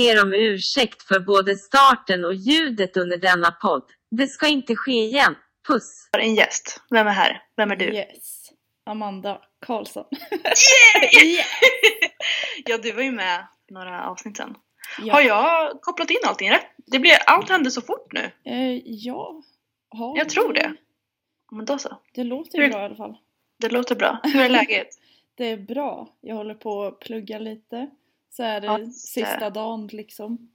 [0.00, 3.82] ber om ursäkt för både starten och ljudet under denna podd.
[4.10, 5.34] Det ska inte ske igen.
[5.68, 6.08] Puss!
[6.12, 6.80] Har en gäst.
[6.90, 7.42] Vem är här?
[7.56, 7.84] Vem är du?
[7.84, 8.50] Yes.
[8.86, 10.04] Amanda Karlsson.
[10.30, 11.26] Yay!
[11.34, 11.46] Yeah!
[12.66, 14.54] ja, du var ju med några avsnitt sen.
[15.02, 15.14] Ja.
[15.14, 16.66] Har jag kopplat in allting rätt?
[16.86, 18.30] Det blir, allt händer så fort nu.
[18.44, 19.42] Eh, ja.
[19.88, 20.74] Har Jag tror det.
[21.52, 21.96] Men då så.
[22.14, 23.16] Det låter ju Hur- bra i alla fall.
[23.58, 24.20] Det låter bra.
[24.22, 24.88] Hur är läget?
[25.34, 26.08] Det är bra.
[26.20, 27.90] Jag håller på att plugga lite.
[28.30, 30.50] Så är det Ja, sista dagen liksom.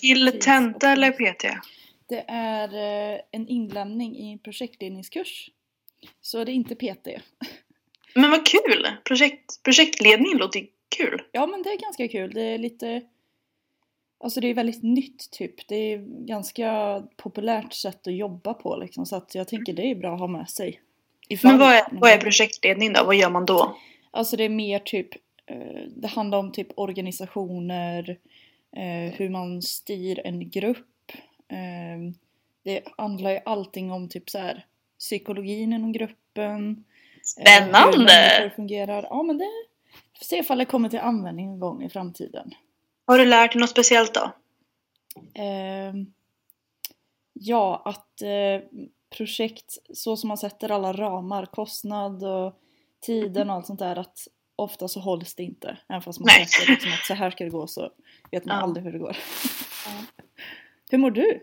[0.00, 1.44] Till tenta eller PT?
[2.08, 2.68] Det är
[3.14, 5.50] eh, en inlämning i en projektledningskurs.
[6.20, 7.08] Så det är inte PT.
[8.14, 8.86] Men vad kul!
[9.04, 11.22] Projekt, projektledning låter kul.
[11.32, 12.30] Ja men det är ganska kul.
[12.34, 13.02] Det är lite
[14.20, 15.68] Alltså det är väldigt nytt typ.
[15.68, 19.06] Det är ganska populärt sätt att jobba på liksom.
[19.06, 20.80] Så att jag tänker det är bra att ha med sig.
[21.28, 23.04] Ifall- Men vad är, vad är projektledning då?
[23.04, 23.76] Vad gör man då?
[24.10, 25.18] Alltså det är mer typ eh,
[25.88, 28.18] Det handlar om typ organisationer
[28.76, 31.12] eh, Hur man styr en grupp
[31.48, 32.14] eh,
[32.64, 34.66] Det handlar ju allting om typ så här
[34.98, 37.98] Psykologin inom gruppen eh, Hur Spännande!
[37.98, 39.02] människor fungerar.
[39.10, 39.50] Ja men det
[40.18, 42.50] Får se ifall det kommer till användning en gång i framtiden.
[43.06, 44.32] Har du lärt dig något speciellt då?
[47.40, 48.68] Ja, att eh,
[49.16, 52.54] projekt, så som man sätter alla ramar, kostnad och
[53.00, 54.18] tiden och allt sånt där, att
[54.58, 55.76] ofta så hålls det inte.
[55.88, 57.90] Även fast man sätter liksom att så här ska det gå så
[58.30, 58.62] vet man Ja.
[58.62, 59.16] aldrig hur det går.
[60.90, 61.40] Hur mår du?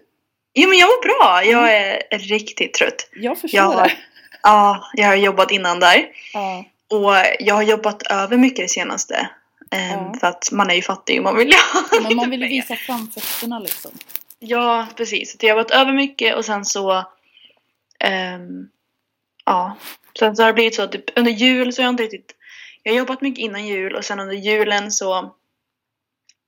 [0.54, 1.44] Jo men jag mår bra.
[1.52, 3.10] Jag är riktigt trött.
[3.16, 3.92] Jag förstår Jag har, det.
[4.44, 6.08] ja, jag har jobbat innan där.
[6.34, 9.30] Ja, Och jag har jobbat över mycket det senaste.
[9.70, 10.16] Ja.
[10.20, 12.48] För att man är ju fattig och man vill ju ha men man vill ju
[12.48, 13.92] visa framfötterna liksom.
[14.40, 15.36] Ja, precis.
[15.40, 17.06] Jag har jobbat över mycket och sen så...
[18.00, 18.70] ehm,
[19.46, 19.76] ja.
[20.20, 22.35] Sen så har det blivit så att typ, under jul så har jag inte riktigt...
[22.88, 25.14] Jag har jobbat mycket innan jul och sen under julen så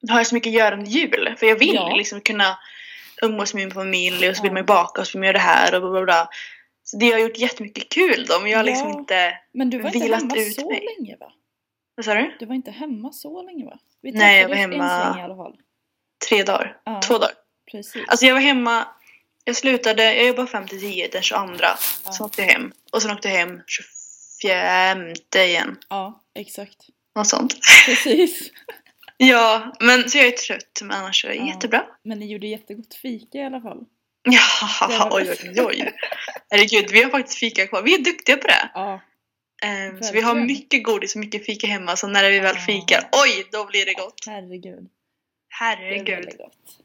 [0.10, 1.36] har jag så mycket att göra under jul.
[1.40, 1.96] För jag vill Ja.
[1.96, 2.60] liksom kunna
[3.22, 5.38] umgås med min familj och så vill man ju baka och så vill man göra
[5.38, 6.30] det här och bla bla bla.
[6.84, 9.00] Så det har gjort jättemycket kul då men jag har liksom Ja.
[9.00, 9.38] inte...
[9.54, 10.88] Men du var inte hemma så mig.
[10.98, 11.32] länge va?
[11.96, 12.36] Vad sa du?
[12.40, 13.80] Du var inte hemma så länge va?
[14.02, 15.54] Vi Nej, jag var hemma-.
[16.30, 16.78] Tre dagar?
[16.84, 17.32] Ja, Två dagar?
[17.72, 18.04] precis.
[18.08, 18.88] Alltså jag var hemma,
[19.44, 21.54] jag slutade, jag jobbade 5 till 10 den 22.
[21.62, 21.78] Ja.
[22.12, 22.72] Sen åkte jag hem.
[22.92, 23.62] Och sen åkte jag hem
[24.42, 25.14] 25
[25.46, 25.78] igen.
[25.90, 26.78] Ja, exakt.
[27.16, 27.56] Något sånt.
[27.86, 28.52] Precis.
[29.20, 31.48] Ja, men så jag är trött men annars är det Ja.
[31.48, 31.86] jättebra.
[32.04, 33.78] Men ni gjorde jättegott fika i alla fall.
[34.24, 35.94] Ja, Det oj oj oj.
[36.50, 37.82] Herregud, vi har faktiskt fika kvar.
[37.82, 38.70] Vi är duktiga på det.
[38.74, 39.02] Ja,
[39.64, 41.96] Ehm, så vi har mycket godis och mycket fika hemma.
[41.96, 42.62] Så när vi väl Ja.
[42.62, 44.24] fikar, oj, då blir det gott.
[44.28, 44.84] herregud.
[44.84, 44.90] Det
[45.50, 46.10] Herregud.
[46.16, 46.78] väldigt gott.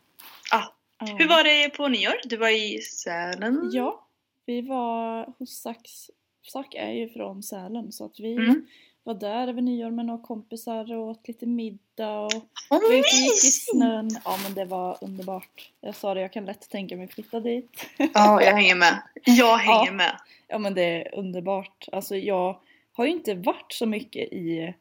[0.50, 0.62] Ah,
[1.00, 1.16] Ja.
[1.18, 2.14] Hur var det på nyår?
[2.24, 3.70] Du var i Sälen?
[3.72, 4.08] Ja,
[4.46, 5.80] vi var hos Sax.
[6.42, 8.66] Sax är ju från Sälen så att vi Mm.
[9.04, 12.32] var där över nyår med några kompisar och åt lite middag och
[12.70, 14.10] Åh, vi gick i snön.
[14.24, 15.70] Ja men det var underbart.
[15.80, 17.86] Jag sa det, jag kan lätt tänka mig flytta dit.
[17.96, 19.02] Ja, jag hänger med.
[19.24, 19.92] Jag hänger Ja.
[19.92, 20.16] med.
[20.48, 21.88] Ja men det är underbart.
[21.92, 22.60] Alltså jag
[22.92, 24.74] har ju inte varit så mycket i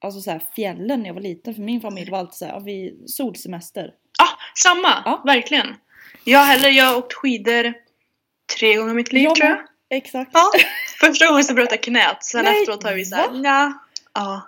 [0.00, 2.60] Alltså så här, fjällen när jag var liten för min familj var alltid så här,
[2.60, 3.94] vi solsemester.
[4.22, 5.02] Ah, samma!
[5.04, 5.22] Ja.
[5.24, 5.74] Verkligen.
[6.24, 7.74] Jag heller, jag har åkt skidor
[8.58, 9.58] tre gånger i mitt liv Jag tror jag.
[9.90, 10.30] Exakt.
[10.34, 10.50] Ja.
[11.00, 13.78] Första gången så bröt jag knät, sen Nej, efteråt har vi såhär, nja.
[14.14, 14.42] Ja.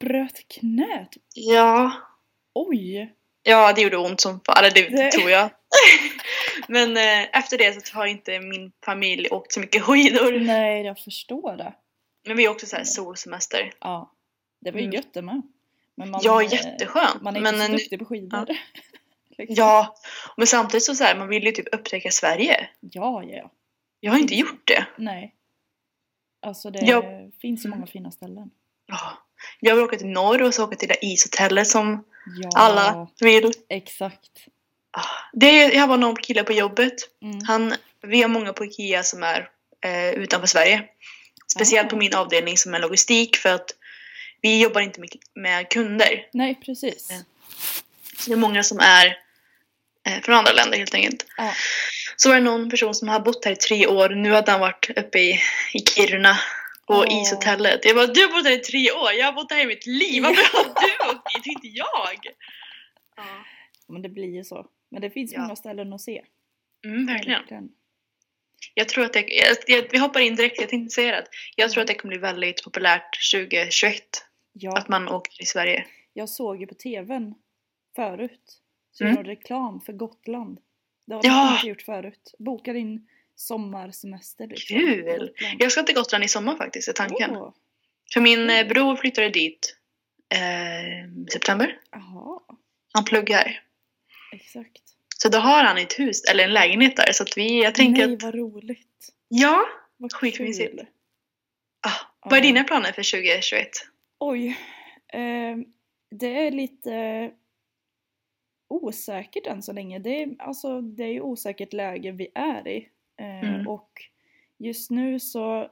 [0.00, 1.08] Bröt knät.
[1.34, 1.92] Ja.
[2.54, 3.14] Oj.
[3.42, 4.56] Ja, det gjorde ont som fan.
[4.58, 5.50] Eller det, Det- tror jag.
[6.68, 10.32] Men eh, efter det så har inte min familj åkt så mycket skidor.
[10.40, 11.72] Nej, jag förstår det.
[12.26, 13.72] Men vi är också såhär solsemester.
[13.80, 14.12] Ja.
[14.60, 14.94] Det var ju Mm.
[14.94, 15.42] gött det med.
[15.96, 17.22] Men man, Ja, eh, jätteskönt.
[17.22, 18.46] Man är men, inte så eh, duktig på skidor.
[19.38, 19.54] Liksom.
[19.56, 19.94] Ja,
[20.36, 22.68] men samtidigt så, så här, man vill ju typ upptäcka Sverige.
[22.80, 23.50] ja, ja, ja.
[24.04, 24.86] Jag har inte gjort det.
[24.96, 25.34] Nej.
[26.46, 28.50] Alltså det Jag- finns så många fina ställen.
[28.86, 29.18] Ja.
[29.60, 32.04] Jag vill åka till norr och så åka till det ishotellet som
[32.42, 33.52] Ja, alla vill.
[33.68, 34.30] exakt.
[34.90, 35.00] Ah,
[35.32, 36.94] Det jag var någon kille på jobbet.
[37.22, 37.38] Mm.
[37.46, 39.48] Han, vi har många på IKEA som är
[39.84, 40.84] eh, utanför Sverige.
[41.52, 41.90] Speciellt Ah.
[41.90, 43.70] på min avdelning som är logistik för att
[44.40, 46.28] vi jobbar inte med, med kunder.
[46.32, 47.06] Nej, precis.
[47.10, 47.16] Ja.
[48.18, 49.18] Så det är många som är
[50.08, 51.26] eh, från andra länder helt enkelt.
[51.36, 51.52] Ja.
[52.16, 54.08] Så var det någon person som har bott här i tre år.
[54.08, 55.30] Nu hade han varit uppe i,
[55.74, 56.36] i Kiruna
[56.86, 57.22] på Åh.
[57.22, 57.84] ishotellet.
[57.84, 59.86] Jag bara, du har bott här i tre år, jag har bott här i mitt
[59.86, 60.22] liv.
[60.22, 62.18] Varför har du åkt dit, inte jag?
[63.16, 63.22] Ja.
[63.88, 64.66] Men det blir ju så.
[64.90, 65.40] Men det finns Ja.
[65.40, 66.22] många ställen att se.
[66.84, 67.68] Mm, verkligen.
[68.74, 71.26] Jag tror att det, jag, jag, vi hoppar in direkt, jag tänkte säga det.
[71.56, 74.02] Jag tror att det kommer bli väldigt populärt 2021.
[74.52, 75.86] Ja, Att man åker till Sverige.
[76.12, 77.34] jag såg ju på tvn
[77.96, 78.60] förut.
[78.92, 79.16] Så Mm.
[79.16, 79.26] mm.
[79.26, 80.58] reklam för Gotland.
[81.06, 81.48] Det har Ja.
[81.48, 82.34] de inte gjort förut.
[82.38, 84.78] Boka din sommarsemester liksom.
[84.78, 85.30] Kul!
[85.58, 87.36] Jag ska till Gotland i sommar faktiskt, är tanken.
[87.36, 87.52] Åh,
[88.12, 89.76] För min eh, bror flyttade dit
[90.34, 91.80] eh, september.
[91.90, 92.40] Jaha.
[92.92, 93.62] Han pluggar.
[94.32, 94.82] Exakt.
[95.18, 97.12] Så då har han ett hus, eller en lägenhet där.
[97.12, 99.08] Så att vi, jag tänker Nej, att, vad roligt.
[99.28, 99.64] ja.
[99.96, 100.74] Vad Skitmysigt.
[101.86, 101.90] Ah,
[102.24, 102.42] vad är Ja.
[102.42, 103.68] dina planer för 2021?
[104.18, 104.46] Oj.
[105.12, 105.56] Eh,
[106.10, 107.30] det är lite
[108.74, 109.98] osäkert än så länge.
[109.98, 112.88] Det är, alltså, det är ju osäkert läge vi är i.
[113.16, 113.68] Eh, Mm.
[113.68, 113.90] Och
[114.58, 115.68] just nu så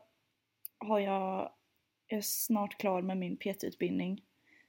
[0.78, 1.50] har jag,
[2.08, 4.22] är snart klar med min PT-utbildning.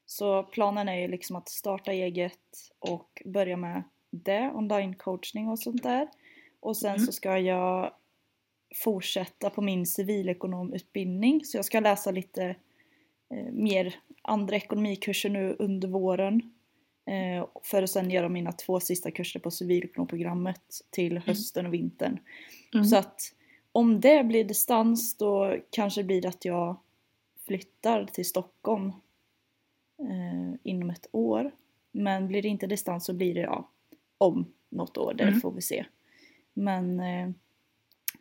[0.05, 2.39] Så planen är ju liksom att starta eget
[2.79, 6.07] och börja med det, online-coachning och sånt där.
[6.59, 7.05] Och sen Mm.
[7.05, 7.93] så ska jag
[8.75, 11.45] fortsätta på min civilekonomutbildning.
[11.45, 12.55] Så jag ska läsa lite
[13.29, 16.53] eh, mer andra ekonomikurser nu under våren.
[17.05, 22.19] Eh, för att sen göra mina två sista kurser på civilekonomprogrammet till hösten och vintern.
[22.73, 22.85] Mm.
[22.85, 23.21] Så att
[23.71, 26.77] om det blir distans då kanske det blir att jag
[27.47, 28.87] flyttar till Stockholm
[29.99, 31.51] eh, inom ett år.
[31.91, 33.69] Men blir det inte distans så blir det ja,
[34.17, 35.41] om något år, det Mm.
[35.41, 35.85] får vi se.
[36.53, 37.29] Men eh,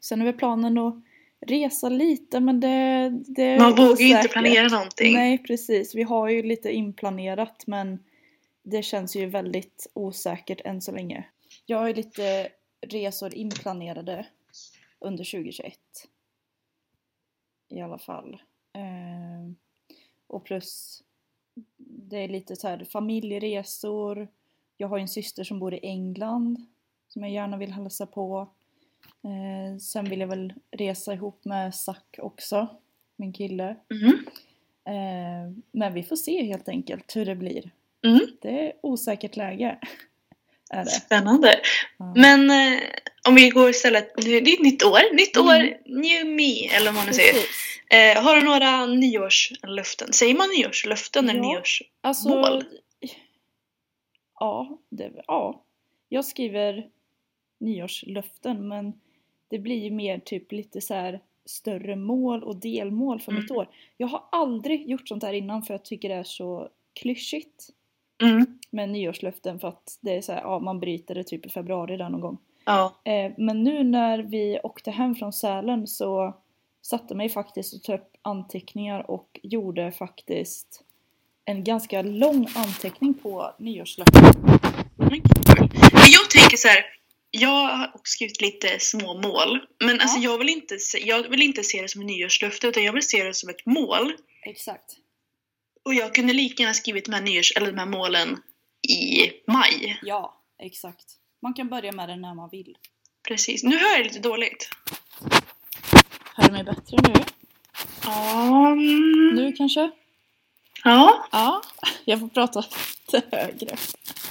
[0.00, 0.94] sen är väl planen att
[1.40, 5.14] resa lite men det, det Man vågar ju inte planera någonting.
[5.14, 7.98] Nej precis, vi har ju lite inplanerat men
[8.62, 11.24] det känns ju väldigt osäkert än så länge.
[11.66, 12.48] Jag har ju lite
[12.80, 14.26] resor inplanerade
[14.98, 15.78] under 2021.
[17.68, 18.42] I alla fall.
[18.72, 19.56] Ehm,
[20.26, 21.02] och plus
[21.76, 24.28] det är lite så här familjeresor.
[24.76, 26.66] Jag har ju en syster som bor i England
[27.08, 28.48] som jag gärna vill hälsa på.
[29.22, 32.68] Eh, sen vill jag väl resa ihop med Zack också,
[33.16, 33.76] min kille.
[33.90, 34.26] Mm.
[34.84, 37.70] Eh, men vi får se helt enkelt hur det blir.
[38.06, 38.20] Mm.
[38.42, 39.78] Det är osäkert läge.
[40.70, 40.90] är det.
[40.90, 41.60] Spännande.
[41.98, 42.12] Ja.
[42.16, 42.80] Men eh,
[43.28, 45.48] om vi går istället, det är ett nytt år, nytt Mm.
[45.48, 47.32] år, new me eller vad man säger.
[47.32, 47.78] Precis.
[47.90, 50.12] Eh, har du några nyårslöften?
[50.12, 51.52] Säger man nyårslöften eller Ja.
[51.52, 51.82] nyårs...
[52.00, 52.64] Alltså, Mål?
[54.40, 55.64] Ja, det, ja,
[56.08, 56.88] jag skriver
[57.60, 58.92] nyårslöften men
[59.48, 63.60] det blir ju mer typ lite så här större mål och delmål för mitt Mm.
[63.60, 63.68] år.
[63.96, 66.68] Jag har aldrig gjort sånt här innan för jag tycker det är så
[67.00, 67.68] klyschigt
[68.22, 68.46] Mm.
[68.70, 71.96] med nyårslöften för att det är så här, ja man bryter det typ i februari
[71.96, 72.38] där någon gång.
[72.64, 72.94] Ja.
[73.04, 76.36] Eh, men nu när vi åkte hem från Sälen så
[76.82, 80.82] satte mig faktiskt och tog upp anteckningar och gjorde faktiskt
[81.44, 84.22] en ganska lång anteckning på nyårslöften.
[84.96, 86.84] Men jag tänker så här.
[87.34, 89.60] Jag har också skrivit lite små mål.
[89.84, 90.30] Men alltså Ja.
[90.30, 93.02] jag, vill inte se, jag vill inte se det som en nyårslöfte utan jag vill
[93.08, 94.12] se det som ett mål.
[94.42, 94.96] Exakt.
[95.84, 98.42] Och jag kunde lika gärna skrivit de här, nyårs, eller de här målen
[98.88, 99.98] i maj.
[100.02, 101.04] Ja, exakt.
[101.42, 102.76] Man kan börja med det när man vill.
[103.28, 103.62] Precis.
[103.62, 104.68] Nu hör jag lite dåligt.
[106.34, 107.14] Hör du mig bättre nu?
[108.04, 108.66] Ja.
[108.72, 109.28] mm.
[109.34, 109.90] Nu kanske?
[110.84, 111.62] Ja, Ja.
[112.04, 112.64] Jag får prata
[113.12, 113.76] lite högre.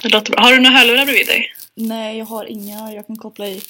[0.02, 0.42] det låter bra.
[0.42, 1.52] Har du några hörlurar bredvid dig?
[1.74, 3.62] Nej, jag har inga jag kan koppla i.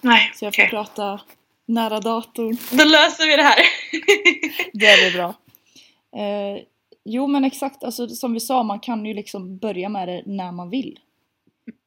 [0.00, 1.20] Nej, Så jag får prata
[1.66, 2.56] nära datorn.
[2.70, 3.58] Då löser vi det här.
[4.72, 5.34] Det blir bra.
[6.16, 6.62] Eh,
[7.08, 10.52] jo men exakt, alltså, som vi sa, man kan ju liksom börja med det när
[10.52, 10.98] man vill.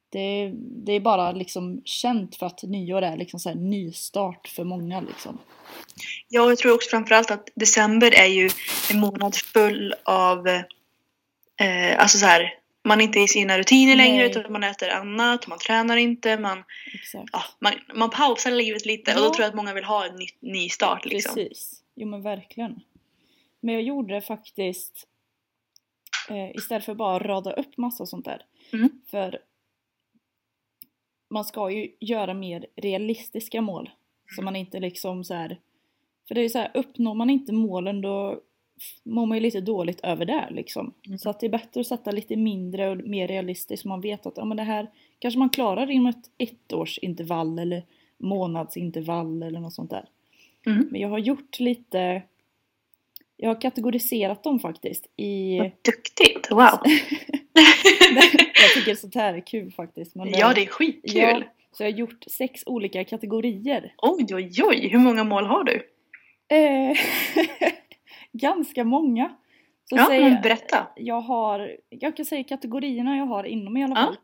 [0.09, 4.63] Det, det är bara liksom känt för att nyår är liksom så här nystart för
[4.63, 5.37] många liksom.
[6.29, 8.49] Ja, jag tror också framförallt att december är ju
[8.91, 12.53] en månad full av eh, alltså så här,
[12.83, 14.29] man är inte i sina rutiner längre Nej.
[14.29, 16.63] utan man äter annat, man tränar inte, man,
[17.31, 19.33] ja, man, man pausar livet lite och då Ja.
[19.33, 21.35] tror jag att många vill ha en ny, ny start liksom.
[21.35, 21.81] Precis.
[21.95, 22.79] Jo men verkligen.
[23.59, 25.07] Men jag gjorde det faktiskt
[26.31, 28.45] eh, istället för bara rada upp massa sånt där.
[28.73, 28.89] Mm.
[29.05, 29.39] För
[31.29, 33.89] man ska ju göra mer realistiska mål.
[34.35, 35.59] Så man inte liksom så här.
[36.27, 38.41] För det är ju så här, uppnår man inte målen då
[39.03, 40.93] mår man ju lite dåligt över det liksom.
[41.07, 41.17] Mm.
[41.17, 44.25] Så att det är bättre att sätta lite mindre och mer realistiskt så man vet
[44.25, 44.87] att ja, men det här
[45.19, 47.83] kanske man klarar inom ett ettårsintervall eller
[48.17, 50.05] månadsintervall eller något sånt där.
[50.65, 50.87] Mm.
[50.91, 52.21] Men jag har gjort lite
[53.43, 56.59] Jag har kategoriserat dem faktiskt i Vad duktigt, wow!
[58.61, 60.15] Jag tycker sånt här är kul faktiskt.
[60.15, 61.11] Men ja, det är skitkul!
[61.21, 63.93] Ja, så jag har gjort sex olika kategorier.
[63.97, 64.87] Oj, oj, oj!
[64.87, 65.75] Hur många mål har du?
[66.55, 66.97] Eh,
[68.33, 69.35] ganska många.
[69.89, 70.87] Så Ja, säg, men berätta!
[70.95, 74.05] jag har, jag kan säga kategorierna jag har inom i alla Ja.
[74.05, 74.17] fall.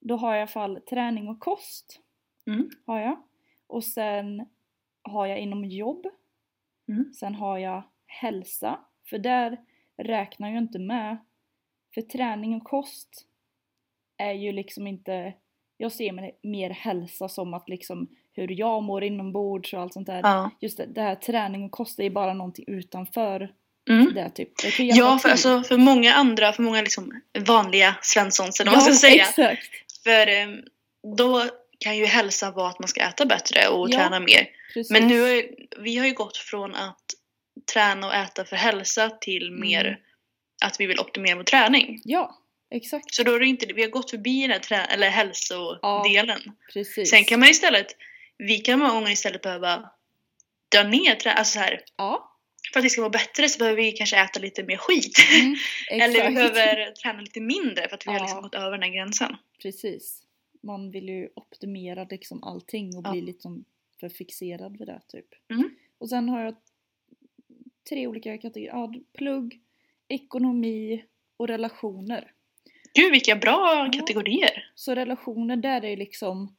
[0.00, 2.00] Då har jag i alla fall träning och kost.
[2.46, 2.70] Mm.
[2.86, 3.16] Har jag.
[3.66, 4.46] Och sen
[5.02, 6.06] har jag inom jobb.
[6.88, 7.12] Mm.
[7.12, 7.82] Sen har jag
[8.20, 8.78] hälsa.
[9.10, 9.58] För där
[10.02, 11.16] räknar jag inte med.
[11.94, 13.08] För träning och kost
[14.18, 15.32] är ju liksom inte
[15.76, 20.20] jag ser mer- hälsa som att liksom hur jag mår inombords och allt sånt där.
[20.22, 20.50] Ja.
[20.60, 23.52] Just det, det här träning och kost är ju bara någonting utanför
[23.90, 24.14] Mm.
[24.14, 24.48] Det, typ.
[24.62, 28.94] det Ja, för, alltså, för många andra, för många liksom vanliga svenssons eller vad man
[28.94, 29.22] ska säga.
[29.22, 30.02] exakt.
[30.04, 30.46] För eh,
[31.16, 31.42] då
[31.78, 34.48] kan ju hälsa vara att man ska äta bättre och Ja, träna mer.
[34.74, 34.90] Precis.
[34.90, 37.04] Men nu vi har ju gått från att
[37.72, 39.60] träna och äta för hälsa till Mm.
[39.60, 39.98] mer
[40.64, 42.00] att vi vill optimera vår träning.
[42.04, 42.38] Ja,
[42.70, 43.14] exakt.
[43.14, 46.40] Så då är det inte, vi har gått förbi den här trä- eller hälsodelen.
[46.72, 47.10] Precis.
[47.10, 47.86] Sen kan man istället,
[48.38, 49.90] vi kan många gånger istället behöva
[50.74, 52.30] dra ner trä- alltså så här, Ja,
[52.72, 55.18] för att vi ska må bättre så behöver vi kanske äta lite mer skit.
[55.40, 55.56] mm,
[56.02, 58.22] Eller vi behöver träna lite mindre för att vi har Ja.
[58.24, 59.36] liksom gått över den här gränsen.
[59.62, 60.20] Precis.
[60.62, 63.10] Man vill ju optimera liksom allting och Ja.
[63.12, 63.64] bli liksom
[64.00, 65.26] för fixerad vid det typ.
[65.50, 65.70] Mm.
[65.98, 66.54] Och sen har jag
[67.88, 68.72] tre olika kategorier.
[68.74, 69.60] Ja, plugg,
[70.08, 71.04] ekonomi
[71.36, 72.30] och relationer.
[72.94, 73.98] Gud vilka bra Ja.
[73.98, 74.70] kategorier!
[74.74, 76.56] Så relationer där är liksom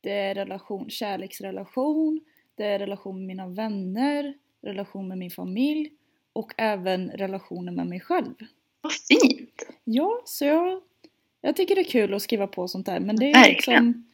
[0.00, 2.20] det är relation, kärleksrelation,
[2.54, 5.90] det är relation med mina vänner, relation med min familj
[6.32, 8.34] och även relationer med mig själv.
[8.80, 9.66] Vad fint!
[9.84, 10.80] Ja, så jag,
[11.40, 13.84] jag tycker det är kul att skriva på sånt där men det är Verkligen.
[13.86, 14.06] liksom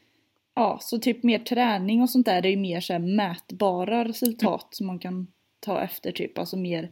[0.55, 4.69] Ja, så typ mer träning och sånt där det är ju mer så mätbara resultat
[4.71, 5.27] som man kan
[5.61, 6.91] ta efter typ, alltså mer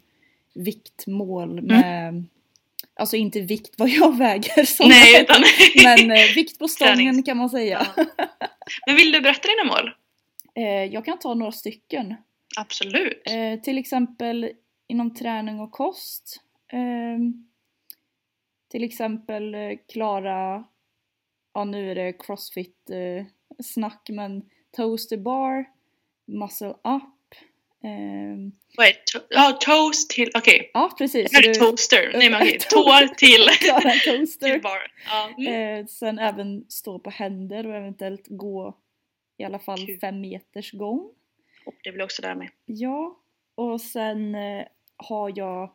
[0.54, 1.64] viktmål Mm.
[1.66, 2.24] med
[2.96, 5.42] Alltså inte vikt vad jag väger som Nej, utan...
[5.84, 7.86] men eh, vikt på stången kan man säga.
[7.96, 8.04] Ja.
[8.86, 9.90] Men vill du berätta dina mål?
[10.56, 12.14] Eh, jag kan ta några stycken.
[12.58, 13.22] Absolut.
[13.26, 14.50] Eh, till exempel
[14.88, 16.42] inom träning och kost.
[16.72, 17.46] Ehm,
[18.70, 19.60] till exempel eh,
[19.92, 20.64] klara,
[21.54, 23.26] ja nu är det crossfit eh,
[23.64, 24.42] snack men
[24.76, 25.64] toaster bar,
[26.26, 27.13] muscle up.
[27.84, 30.70] Ehm, Vad är to- ja, toast till, okej.
[30.74, 31.30] ja precis.
[31.30, 32.10] Det här är toaster.
[32.14, 33.40] Nej men okej, tår till,
[34.04, 34.52] toaster.
[34.52, 34.92] till bar.
[35.06, 35.30] Ja.
[35.38, 35.80] Mm.
[35.80, 38.76] Eh, sen även stå på händer och eventuellt gå
[39.38, 39.98] i alla fall Kul.
[40.00, 41.10] fem meters gång.
[41.66, 42.50] Och det vill jag också lära mig.
[42.66, 43.16] Ja,
[43.54, 44.64] och sen eh,
[44.96, 45.74] har jag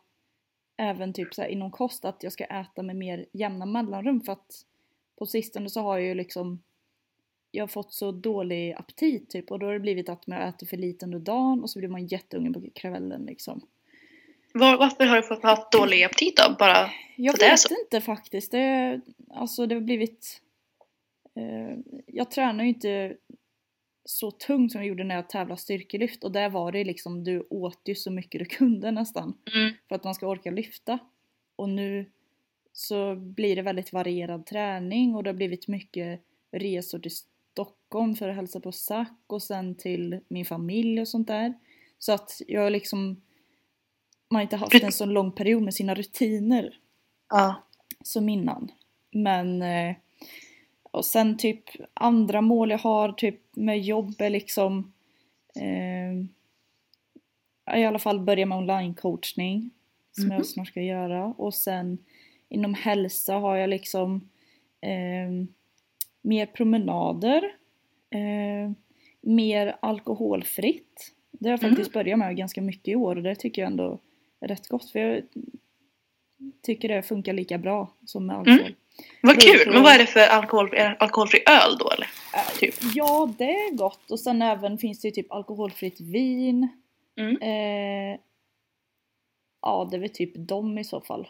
[0.76, 4.32] även typ så här inom kost att jag ska äta med mer jämna mellanrum för
[4.32, 4.64] att
[5.18, 6.62] på sistone så har jag ju liksom
[7.50, 10.66] jag har fått så dålig aptit typ och då har det blivit att man äter
[10.66, 13.66] för lite under dagen och så blir man jätteungen på kvällen liksom.
[14.54, 16.56] Var, varför har du fått haft dålig aptit då?
[16.58, 17.74] Bara, Jag det vet så?
[17.84, 18.52] inte faktiskt.
[18.52, 20.40] Det, alltså det har blivit...
[21.36, 23.16] Eh, jag tränar ju inte
[24.04, 27.46] så tungt som jag gjorde när jag tävlade styrkelyft och där var det liksom, du
[27.50, 30.98] åt ju så mycket du kunde nästan mm, för att man ska orka lyfta.
[31.56, 32.10] Och nu
[32.72, 36.20] så blir det väldigt varierad träning och det har blivit mycket
[36.52, 37.10] resor till
[37.64, 41.54] Stockholm för att hälsa på Zack och sen till min familj och sånt där.
[41.98, 43.22] Så att jag liksom
[44.28, 46.78] man har inte haft en så lång period med sina rutiner
[47.28, 47.54] ja.
[48.04, 48.72] som innan.
[49.10, 49.96] Men eh,
[50.82, 51.64] och sen typ
[51.94, 54.92] andra mål jag har typ med jobb är liksom
[55.54, 56.14] eh,
[57.78, 59.70] i alla fall börja med online-coachning
[60.12, 60.32] som Mhm.
[60.32, 61.98] jag snart ska göra och sen
[62.48, 64.28] inom hälsa har jag liksom
[64.80, 65.30] eh,
[66.22, 67.44] mer promenader
[68.10, 68.72] eh,
[69.20, 71.70] mer alkoholfritt det har jag Mm.
[71.76, 73.98] faktiskt börjat med ganska mycket i år och det tycker jag ändå
[74.40, 75.22] är rätt gott för jag
[76.62, 78.52] tycker det funkar lika bra som med Mm.
[78.52, 78.74] alkohol.
[79.22, 79.64] Vad Beror kul!
[79.66, 82.06] på- Men vad är det för alkohol, det alkoholfri öl då eller?
[82.34, 82.74] Äh, Typ.
[82.94, 84.10] Ja, det är gott.
[84.10, 86.68] Och sen även finns det ju typ alkoholfritt vin.
[87.18, 87.36] Mm.
[87.42, 88.18] Eh,
[89.62, 91.28] ja, det är väl typ dem i så fall.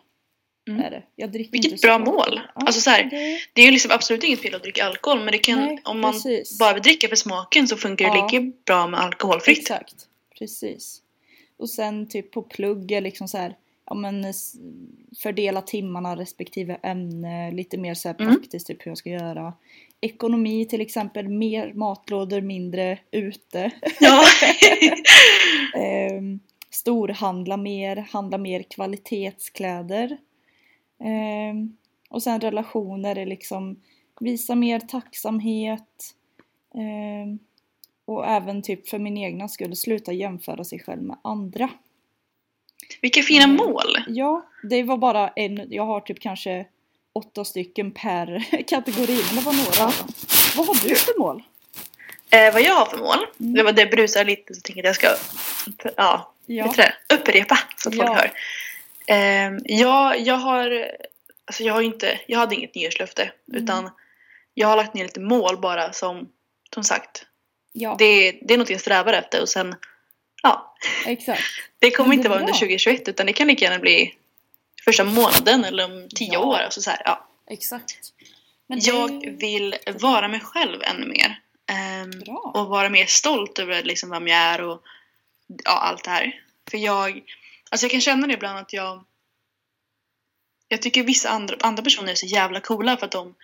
[0.68, 0.80] Mm.
[0.80, 1.02] Är det.
[1.16, 2.10] Jag dricker Vilket inte så bra ofta.
[2.10, 2.40] mål.
[2.54, 5.18] Ja, Alltså så här, det, Det är ju liksom absolut inget fel att dricka alkohol
[5.18, 6.58] men det kan, Nej, om man precis.
[6.58, 8.28] bara vill dricka för smaken så funkar det Ja.
[8.32, 9.58] lika bra med alkoholfritt.
[9.58, 9.94] Exakt,
[10.38, 11.02] precis.
[11.58, 14.24] Och sen typ på plugg är liksom så här, ja men
[15.22, 18.16] fördela timmarna respektive ämne, lite mer så Mm.
[18.34, 19.52] praktiskt typ hur jag ska göra.
[20.00, 23.70] Ekonomi till exempel, mer matlådor, mindre ute.
[24.00, 24.24] Ja.
[25.76, 26.40] Ehm,
[26.70, 30.16] storhandla mer, handla mer kvalitetskläder.
[31.04, 31.76] Ehm,
[32.10, 33.82] och sen relationer är liksom
[34.20, 36.14] visa mer tacksamhet.
[36.74, 37.38] Ehm,
[38.04, 41.68] och även typ för min egna skull sluta jämföra sig själv med andra.
[43.00, 43.56] Vilka fina Mm.
[43.56, 43.96] mål!
[44.08, 46.66] Ja, det var bara en, jag har typ kanske
[47.12, 49.92] åtta stycken per kategori, men det var några.
[50.56, 51.42] Vad har du för mål?
[52.30, 53.54] Eh, vad jag har för mål, Mm.
[53.54, 57.14] det var det brusar lite så jag tänker att jag ska ja, Ja, det?
[57.14, 58.14] upprepa så att folk Ja.
[58.14, 58.30] hör.
[59.06, 60.90] Eh, jag, jag har,
[61.44, 63.62] alltså jag har inte, jag hade inget nyårslöfte Mm.
[63.64, 63.90] utan
[64.54, 66.28] jag har lagt ner lite mål bara som,
[66.74, 67.26] som sagt,
[67.72, 69.74] ja det, det är något jag strävar efter och sen,
[70.42, 70.74] ja,
[71.06, 71.42] exakt.
[71.78, 72.58] det kommer det inte vara under bra.
[72.58, 74.14] 2021 utan det kan lika gärna bli
[74.84, 76.38] första månaden eller om tio Ja.
[76.40, 76.56] år.
[76.58, 77.28] Alltså så här, ja.
[77.50, 77.94] Exakt.
[78.66, 81.40] Men det- Jag vill vara mig själv ännu mer.
[81.66, 82.50] Ehm, Bra.
[82.54, 84.82] och vara mer stolt över liksom vem jag är och
[85.64, 86.40] ja, allt det här.
[86.70, 87.22] För jag
[87.70, 89.04] Alltså jag kan känna det ibland att jag...
[90.68, 93.34] Jag tycker vissa andra, andra personer är så jävla coola för att de...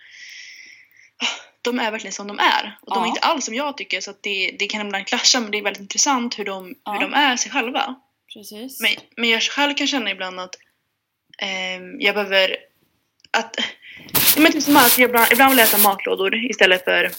[1.61, 2.77] De är verkligen som de är.
[2.81, 3.03] Och de Ja.
[3.03, 5.57] är inte alls som jag tycker så att det, det kan ibland klascha men det
[5.57, 6.91] är väldigt intressant hur de, Ja.
[6.93, 7.95] hur de är sig själva.
[8.33, 8.81] Precis.
[8.81, 10.55] Men, men jag själv kan känna ibland att
[11.41, 12.57] ehm, jag behöver
[13.31, 13.55] att
[14.37, 17.11] men typ som att jag ibland, ibland vill äta matlådor istället för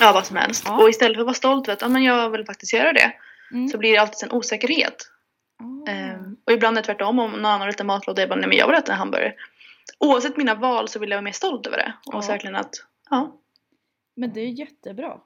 [0.00, 0.62] ja, vad som helst.
[0.66, 0.76] Ja.
[0.82, 3.12] Och istället för att vara stolt över att ja, men jag vill faktiskt göra det
[3.52, 3.68] Mm.
[3.68, 5.10] så blir det alltid en osäkerhet.
[5.58, 5.90] Ah.
[5.90, 8.48] Ehm, och ibland är det tvärtom om någon annan vill äta matlåda jag bara nej
[8.48, 9.34] men jag vill äta en hamburgare.
[9.98, 11.94] Oavsett mina val så vill jag vara mer stolt över det.
[12.06, 12.24] Och Ja.
[12.28, 12.74] verkligen att
[13.10, 13.40] ja.
[14.14, 15.20] Men det är jättebra.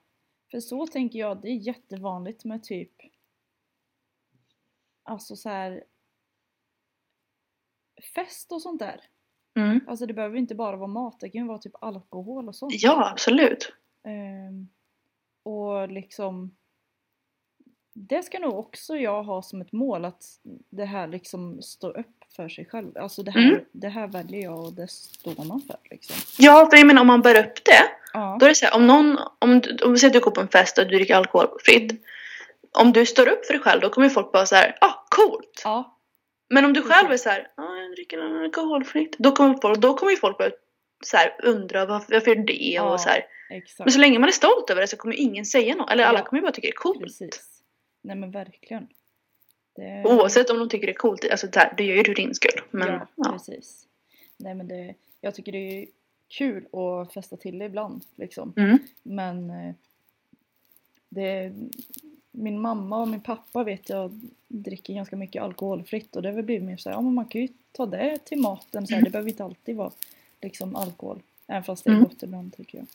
[0.50, 2.92] För så tänker jag, det är jättevanligt med typ
[5.02, 5.84] Alltså så här
[8.14, 9.00] Fest och sånt där.
[9.56, 9.80] Mm.
[9.88, 12.72] Alltså det behöver inte bara vara mat, det kan ju vara typ alkohol och sånt.
[12.74, 13.72] Ja absolut.
[14.04, 14.68] Ehm,
[15.42, 16.56] och liksom
[17.94, 20.22] Det ska nog också jag ha som ett mål att
[20.70, 22.06] det här liksom står upp
[22.36, 22.98] för sig själv.
[22.98, 23.64] Alltså det här, Mm.
[23.72, 26.16] det här väljer jag och det står man för liksom.
[26.38, 27.82] Ja för jag menar om man bär upp det
[28.12, 28.36] Ja.
[28.40, 30.40] Då är det så här, om någon, om, om vi säger att du går på
[30.40, 32.04] en fest och du dricker alkoholfritt.
[32.72, 35.60] Om du står upp för dig själv då kommer folk bara så här, ah coolt.
[35.64, 35.96] Ja,
[36.50, 39.16] Men om du själv är så här, ah, jag dricker alkoholfritt.
[39.18, 40.50] Då kommer folk, då kommer ju folk börja
[41.04, 42.92] så här, undra varför, varför är det Ja.
[42.92, 43.24] och så här.
[43.50, 43.78] exakt.
[43.78, 45.90] Men så länge man är stolt över det så kommer ingen säga något.
[45.90, 46.24] Eller alla Ja.
[46.24, 47.00] kommer ju bara tycka det är coolt.
[47.00, 47.59] Precis.
[48.02, 48.86] Nej men verkligen.
[49.76, 50.02] Det...
[50.06, 52.34] Oavsett om de tycker det är coolt, alltså så här, det gör ju du din
[52.34, 52.60] skull.
[52.70, 53.32] Men ja, ja.
[53.32, 53.86] precis.
[54.36, 55.86] Nej men det, jag tycker det är
[56.28, 58.52] kul att festa till det ibland liksom.
[58.56, 58.78] Mm.
[59.02, 59.74] Men eh,
[61.08, 61.52] det,
[62.30, 66.44] min mamma och min pappa vet jag dricker ganska mycket alkoholfritt och det har väl
[66.44, 69.04] blivit mer såhär, ja men man kan ju ta det till maten så här, Mm.
[69.04, 69.90] det behöver inte alltid vara
[70.42, 71.22] liksom alkohol.
[71.46, 72.04] Även fast det är Mm.
[72.04, 72.86] gott ibland tycker jag.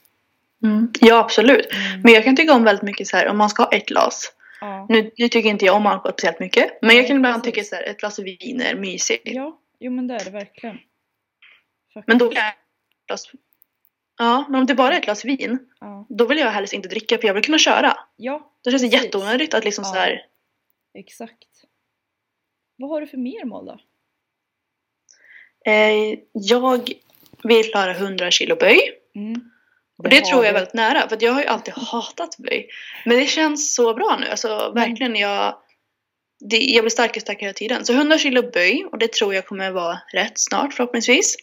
[0.71, 0.91] Mm.
[1.01, 1.67] Ja absolut.
[1.73, 2.01] Mm.
[2.01, 4.33] Men jag kan tycka om väldigt mycket så här om man ska ha ett glas.
[4.65, 4.85] Ja.
[4.89, 6.79] Nu, nu tycker inte jag om alkohol speciellt mycket.
[6.81, 9.21] Men jag kan ibland tycka så här, ett glas vin är mysigt.
[9.25, 10.77] ja, jo men det är det verkligen.
[12.07, 12.41] Men då Faktiskt.
[12.43, 13.31] jag ett glas...
[14.17, 16.89] Ja, men om det bara är ett glas vin, Ja, då vill jag helst inte
[16.89, 17.97] dricka för jag vill kunna köra.
[18.15, 19.03] ja Då känns det Precis.
[19.03, 19.89] jätteonödigt att liksom Ja.
[19.93, 20.25] så här...
[20.93, 21.47] exakt.
[22.77, 23.79] Vad har du för mer mål då?
[25.71, 26.89] Eh, jag
[27.43, 28.79] vill klara 100 kilo böj.
[29.15, 29.51] Mm.
[29.97, 32.67] Och det har tror jag är väldigt nära, för jag har ju alltid hatat böj.
[33.05, 35.55] Men det känns så bra nu, alltså verkligen jag...
[36.39, 37.85] Det, jag blir starkare och starkare hela tiden.
[37.85, 41.35] Så 100 kilo böj, och det tror jag kommer vara rätt snart förhoppningsvis.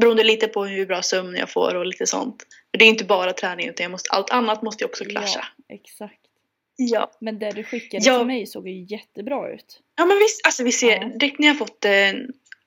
[0.00, 2.42] Beroende lite på hur bra sömn jag får och lite sånt.
[2.70, 5.46] För det är inte bara träning, utan jag måste, allt annat måste ju också klascha.
[5.66, 6.20] Ja, exakt.
[6.76, 7.10] Ja.
[7.20, 8.18] Men det du skickade Ja.
[8.18, 9.80] till mig såg ju jättebra ut.
[9.96, 11.04] Ja men visst, alltså vi ser, Ja.
[11.18, 12.12] direkt när jag fått eh,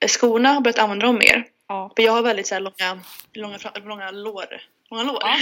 [0.07, 1.45] skorna har börjat använda dem mer.
[1.67, 2.99] Ja, För jag har väldigt så här långa,
[3.33, 4.61] långa, långa lår.
[4.91, 5.19] Långa lår.
[5.21, 5.37] ja.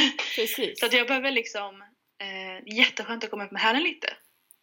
[0.80, 1.82] Så att jag behöver liksom,
[2.22, 4.14] eh, jätteskönt att komma upp med hälen lite.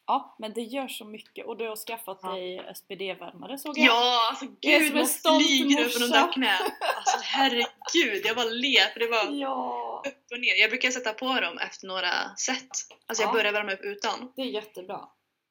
[0.07, 1.47] Ja, men det gör så mycket.
[1.47, 2.29] Och du har skaffat Ja.
[2.33, 3.87] dig SPD-värmare såg jag.
[3.87, 6.59] Ja, alltså gud stolt flyger över de där knä.
[6.97, 10.61] Alltså herregud, jag bara ler för det var Ja, upp och ner.
[10.61, 12.69] Jag brukar sätta på dem efter några set.
[13.07, 13.33] Alltså jag Ja.
[13.33, 14.33] börjar värma upp utan.
[14.37, 15.01] det är jättebra.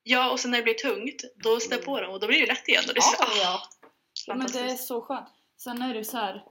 [0.03, 2.39] Ja, och sen när det blir tungt, då sätter jag på dem och då blir
[2.41, 2.83] det lätt igen.
[2.87, 3.61] Och det är så, Ja, ah, ja.
[4.27, 5.29] ja men det är så skönt.
[5.57, 6.43] Sen är det så här.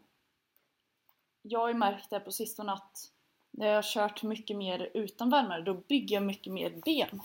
[1.43, 3.09] Jag har ju märkt det på sistone att
[3.51, 7.21] när jag har kört mycket mer utan värmare då bygger jag mycket mer ben.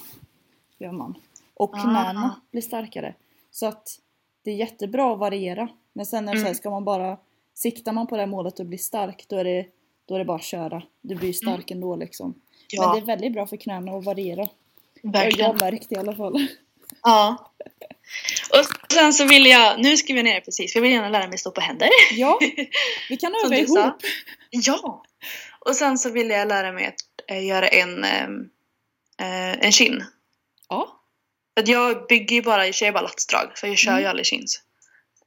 [0.77, 1.15] Gör man.
[1.53, 1.81] Och Ah.
[1.81, 3.13] knäna blir starkare.
[3.51, 3.99] Så att
[4.43, 5.69] det är jättebra att variera.
[5.93, 6.55] Men sen är det så här, Mm.
[6.55, 7.17] ska man bara
[7.53, 9.65] Siktar man på det här målet och blir stark då är det,
[10.05, 10.81] då är det bara att köra.
[11.01, 12.29] Du blir ju stark ändå liksom.
[12.29, 14.47] Men Ja, det är väldigt bra för knäna att variera.
[15.03, 15.45] verkligen.
[15.47, 16.47] Jag har märkt det i alla fall.
[17.03, 17.51] Ja.
[18.93, 21.37] Sen så vill jag, nu skriver jag ner det precis, jag vill gärna lära mig
[21.37, 21.89] stå på händer.
[22.11, 22.39] Ja,
[23.09, 23.79] vi kan öva du sa.
[23.83, 23.95] ihop.
[24.49, 25.03] Ja!
[25.59, 26.95] Och sen så vill jag lära mig att
[27.29, 30.03] eh, göra en, eh, en kin.
[30.69, 31.01] Ja.
[31.55, 33.97] För att jag bygger ju bara, jag kör ju bara latsdrag, för jag kör ju
[33.97, 34.09] Mm.
[34.09, 34.61] aldrig chins.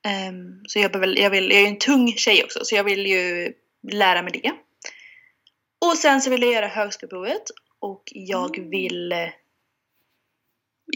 [0.06, 2.84] Ehm, så jag, behöver, jag, vill, jag är ju en tung tjej också, så jag
[2.84, 3.52] vill ju
[3.92, 4.52] lära mig det.
[5.86, 7.42] Och sen så vill jag göra högskoleprovet
[7.78, 8.70] och jag Mm.
[8.70, 9.12] vill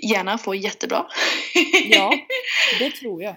[0.02, 1.06] eh, gärna få jättebra.
[1.84, 2.14] Ja,
[2.78, 3.34] det tror jag.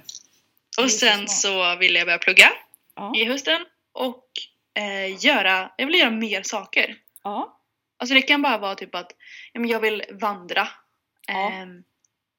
[0.78, 1.32] det och så sen smart.
[1.32, 2.50] så vill jag börja plugga
[2.96, 3.14] Ja.
[3.16, 4.24] i hösten och
[4.74, 6.96] eh, göra, jag vill göra mer saker.
[7.24, 7.60] Ja.
[7.98, 9.12] Alltså det kan bara vara typ att
[9.54, 10.68] ja, jag vill vandra.
[11.28, 11.52] Ja.
[11.52, 11.84] Ehm,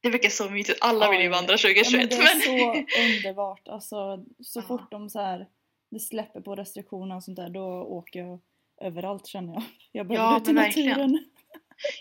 [0.03, 1.31] det verkar så mysigt, alla Ja, vill ju ja.
[1.33, 1.93] vandra ja 2021.
[1.93, 3.69] men det är men- så underbart.
[3.69, 4.63] Alltså, så Ja.
[4.69, 5.47] fort de så här,
[5.91, 8.41] det släpper på restriktioner och sånt där, då åker jag
[8.81, 9.63] överallt känner jag.
[9.93, 10.89] Jag behöver Ja, ut i verkligen.
[10.91, 11.25] naturen.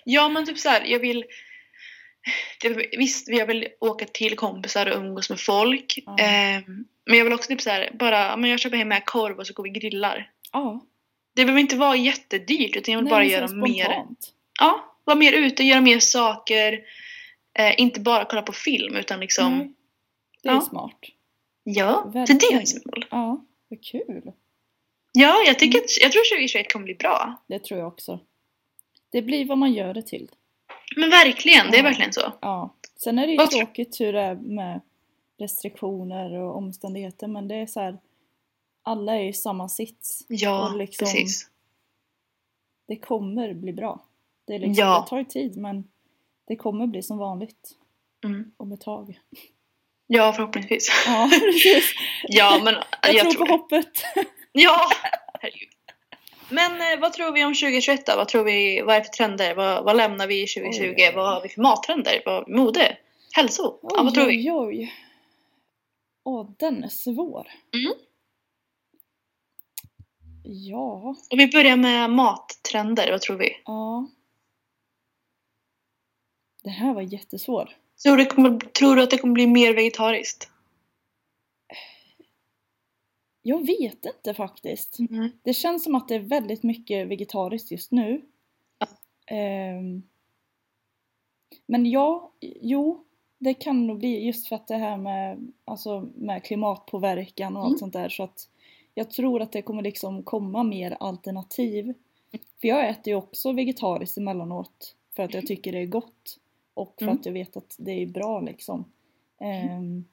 [0.05, 1.25] Ja men typ så här, jag vill
[2.61, 5.99] det, Visst, jag vill åka till kompisar och umgås med folk.
[6.05, 6.17] Ja.
[6.19, 9.39] Ehm, men jag vill också typ så här, bara, men jag köper hem med korv
[9.39, 10.31] och så går vi grillar.
[10.51, 10.79] Ja,
[11.35, 14.05] Det behöver inte vara jättedyrt utan jag vill nej, bara göra mer.
[14.59, 16.79] Ja, vara mer ute, göra mer saker.
[17.59, 19.73] Eh, inte bara kolla på film utan liksom, Nej,
[20.43, 20.61] det är Ja.
[20.61, 20.99] smart.
[21.63, 23.05] ja, så det är mitt mål.
[23.11, 24.31] Ja, vad kul.
[25.13, 27.43] Ja, jag, tycker att, jag tror 2021 kommer bli bra.
[27.47, 28.19] Det tror jag också.
[29.11, 30.27] Det blir vad man gör det till.
[30.95, 32.33] Men verkligen, det är verkligen så.
[32.41, 32.73] Ja.
[32.95, 34.81] Sen är det ju Vad tråkigt hur det är med
[35.37, 37.97] restriktioner och omständigheter men det är så här.
[38.83, 40.25] Alla är i samma sits.
[40.27, 41.49] Ja, liksom- precis.
[42.87, 44.03] Det kommer bli bra.
[44.45, 45.01] Det, är liksom, Ja.
[45.03, 45.83] det tar tid men
[46.47, 47.75] det kommer bli som vanligt
[48.23, 48.51] Mm.
[48.57, 49.19] om ett tag.
[50.07, 51.03] Ja, förhoppningsvis.
[51.07, 51.93] Ja, precis.
[52.23, 53.51] Ja, men Jag, jag, tror tror på det.
[53.51, 54.03] hoppet.
[54.51, 54.79] Ja,
[55.41, 55.69] herregud.
[56.49, 58.15] Men eh, vad tror vi om 2021 då?
[58.15, 59.55] Vad tror vi, vad är det för trender?
[59.55, 60.83] Vad, vad lämnar vi 2020?
[60.83, 61.15] Oj, oj, oj.
[61.15, 62.21] Vad har vi för mattrender?
[62.25, 62.97] Vad, mode?
[63.35, 63.79] Hälso?
[63.81, 64.51] ja, vad tror vi?
[64.51, 64.93] Oj, oj.
[66.23, 67.51] Åh, den är svår.
[67.73, 67.93] Mm.
[70.43, 73.57] Ja, Och vi börjar med mattrender, vad tror vi?
[73.65, 74.07] ja.
[76.63, 77.75] Det här var jättesvår.
[78.03, 80.49] Tror du, kommer, tror du att det kommer bli mer vegetariskt?
[83.47, 84.99] Jag vet inte faktiskt.
[84.99, 85.29] Mm.
[85.43, 88.21] Det känns som att det är väldigt mycket vegetariskt just nu.
[89.27, 90.03] Ehm,
[91.65, 93.03] men ja, jo,
[93.37, 97.71] det kan nog bli just för att det här med, alltså, med klimatpåverkan och Mm.
[97.71, 98.09] allt sånt där.
[98.09, 98.49] Så att
[98.93, 101.93] jag tror att det kommer liksom komma mer alternativ.
[102.61, 106.39] För jag äter ju också vegetariskt emellanåt för att jag tycker det är gott.
[106.73, 107.15] Och för Mm.
[107.17, 108.85] att jag vet att det är bra liksom.
[109.39, 110.05] Ehm,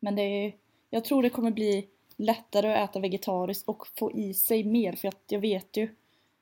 [0.00, 0.54] men det är,
[0.90, 5.08] jag tror det kommer bli lättare att äta vegetariskt och få i sig mer för
[5.08, 5.94] att jag vet ju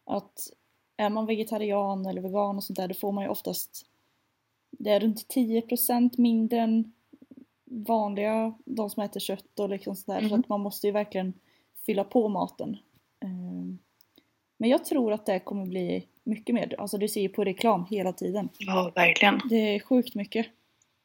[0.04, 0.50] att
[0.96, 3.86] är man vegetarian eller vegan och sånt där då får man ju oftast
[4.70, 6.92] det är runt 10% mindre än
[7.64, 10.40] vanliga, de som äter kött och liksom sådär så Mhm.
[10.40, 11.32] att man måste ju verkligen
[11.86, 12.76] fylla på maten.
[13.20, 13.78] Ehm,
[14.56, 17.84] Men jag tror att det kommer bli mycket mer, alltså du ser ju på reklam
[17.90, 18.48] hela tiden.
[18.58, 19.40] Ja, verkligen.
[19.50, 20.46] Det är sjukt mycket.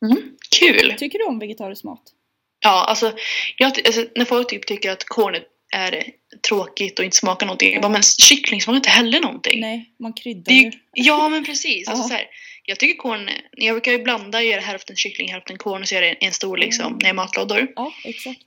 [0.05, 0.17] Mm.
[0.59, 0.93] Kul!
[0.97, 2.13] Tycker du om vegetarisk mat?
[2.59, 3.13] Ja, alltså,
[3.57, 5.35] jag, alltså när folk typ tycker att korn
[5.75, 6.03] är
[6.47, 7.73] tråkigt och inte smakar någonting.
[7.73, 9.61] Jag bara, men kyckling smakar inte heller någonting.
[9.61, 10.71] Nej, man kryddar ju.
[10.93, 11.87] ja, men precis.
[11.87, 12.27] Alltså, så här,
[12.65, 16.01] jag tycker korn, jag brukar ju blanda, göra hälften kyckling, hälften korn och så gör
[16.01, 16.97] jag en stor liksom, Mm.
[17.01, 17.67] när jag matlådor.
[17.75, 18.45] Ja, exakt.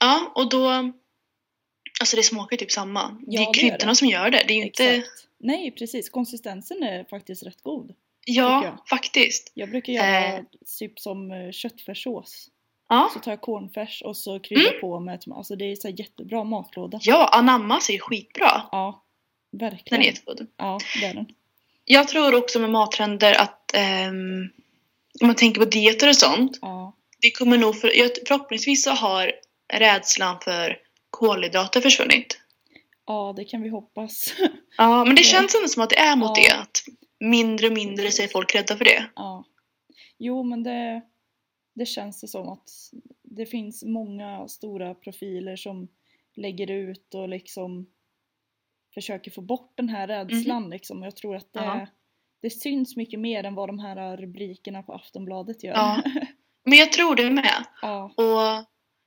[0.00, 0.92] Ja, och då,
[2.00, 3.18] alltså det smakar ju typ samma.
[3.26, 3.96] Ja, det är kryddorna det.
[3.96, 4.44] som gör det.
[4.48, 5.02] Det är ju inte.
[5.40, 6.08] Nej, precis.
[6.10, 7.94] Konsistensen är faktiskt rätt god.
[8.26, 8.78] ja, jag.
[8.88, 9.52] faktiskt.
[9.54, 10.40] Jag brukar göra Eh.
[10.78, 12.48] typ som eh, köttfärssås.
[12.88, 13.10] Ja.
[13.14, 14.80] Så tar jag cornfärs och så kryddar Mm.
[14.80, 15.36] på med tomat.
[15.38, 16.98] Alltså det är så jättebra matlåda.
[17.02, 18.62] Ja, anammas är skitbra.
[18.72, 19.04] Ja,
[19.52, 20.02] Den verkligen.
[20.02, 20.46] är jättegod.
[20.56, 21.26] Ja, det är den.
[21.84, 24.48] Jag tror också med mattrender att ehm,
[25.20, 26.58] om man tänker på dieter och sånt.
[26.62, 29.32] Ja, Det kommer nog för, jag, förhoppningsvis så har
[29.72, 30.78] rädslan för
[31.10, 32.40] kolhydrater försvunnit.
[33.06, 34.34] ja det kan vi hoppas.
[34.76, 36.42] Ja, men det känns ändå som att det är mot Ja.
[36.48, 36.54] det.
[36.60, 36.82] Att
[37.20, 39.04] mindre och mindre så är folk rädda för det.
[39.16, 39.44] ja.
[40.18, 41.02] Jo, men det,
[41.74, 42.70] det känns det som att
[43.22, 45.88] det finns många stora profiler som
[46.34, 47.86] lägger ut och liksom
[48.94, 51.00] försöker få bort den här rädslan liksom.
[51.00, 51.78] Och Jag tror att det, Mhm.
[51.78, 51.86] Ja.
[52.42, 55.72] det syns mycket mer än vad de här rubrikerna på Aftonbladet gör.
[55.74, 56.02] Ja.
[56.64, 57.64] Men jag tror det med.
[57.82, 58.04] ja.
[58.16, 58.66] Och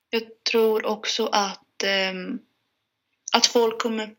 [0.09, 2.39] jag tror också att, ehm,
[3.33, 4.15] att folk kommer...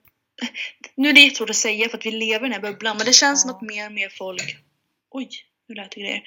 [0.94, 3.06] Nu är det jättesvårt att säga för att vi lever i den här bubblan men
[3.06, 4.56] det känns som att mer och mer folk...
[5.11, 5.28] Oj,
[5.74, 6.22] lät det grejer.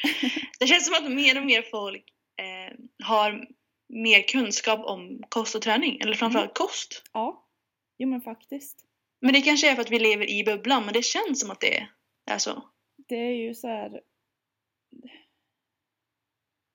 [0.60, 3.48] Det känns som att mer och mer folk eh, har
[3.90, 6.00] mer kunskap om kost och träning.
[6.02, 7.04] Eller framförallt kost.
[7.14, 7.48] ja.
[7.98, 8.86] Jo men faktiskt.
[9.22, 11.60] Men det kanske är för att vi lever i bubblan men det känns som att
[11.62, 11.88] det
[12.26, 12.64] är så.
[12.98, 14.02] Det är ju så här.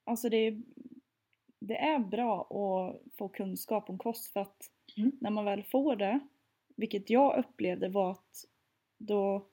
[0.04, 0.62] Alltså det är,
[1.60, 5.12] det är bra att få kunskap om kost för att Mm.
[5.20, 6.20] när man väl får det,
[6.76, 8.44] vilket jag upplevde var att
[8.98, 9.46] då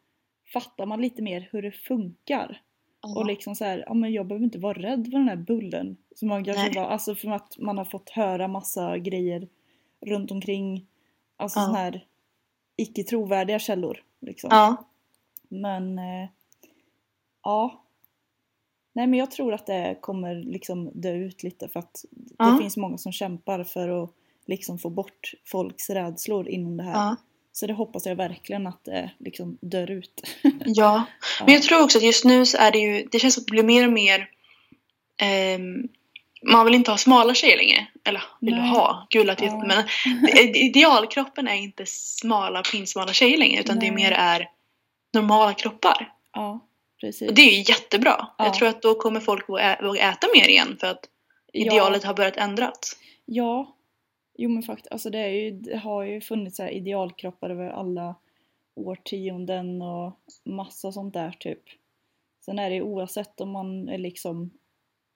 [0.54, 2.62] fattar man lite mer hur det funkar.
[3.04, 5.98] Och liksom så här, ja men jag behöver inte vara rädd för den här bullen.
[6.16, 6.74] Som man kanske Nej.
[6.76, 9.48] var, alltså för att man har fått höra massa grejer
[10.02, 10.86] runt omkring.
[11.38, 11.66] Alltså Ja.
[11.66, 12.06] sån här
[12.76, 14.04] icke trovärdiga källor.
[14.20, 14.48] Liksom.
[14.52, 14.76] Ja.
[15.50, 16.30] Men eh,
[17.44, 17.84] ja.
[18.94, 22.78] Nej men jag tror att det kommer liksom dö ut lite för att det finns
[22.78, 24.10] många som kämpar för att
[24.46, 27.16] liksom få bort folks rädslor inom det här.
[27.54, 27.58] Ja.
[27.58, 30.22] Så det hoppas jag verkligen att det liksom dör ut.
[30.42, 30.52] ja.
[30.66, 31.06] Ja.
[31.46, 33.48] Men jag tror också att just nu så är det ju, det känns som att
[33.48, 34.30] det blir mer och mer
[35.18, 35.88] ehm,
[36.52, 37.88] man vill inte ha smala tjejer längre.
[38.06, 38.70] Eller vill Nej.
[38.70, 39.64] ha, gud att Ja.
[39.68, 39.84] men
[40.56, 43.96] idealkroppen är inte smala pinsmala tjejer längre utan det Nej.
[44.04, 44.50] mer är
[45.14, 46.14] normala kroppar.
[46.34, 46.60] Ja,
[47.02, 47.30] precis.
[47.30, 48.28] Och det är ju jättebra.
[48.38, 48.46] Ja.
[48.46, 51.06] Jag tror att då kommer folk våga äta mer igen för att
[51.54, 52.98] idealet har börjat ändras.
[53.26, 53.76] Ja,
[54.36, 57.70] jo men faktiskt, alltså det, är ju, det har ju funnits så här idealkroppar över
[57.70, 58.16] alla
[58.76, 61.62] årtionden och massa sånt där typ.
[62.46, 64.50] Sen är det ju oavsett om man är liksom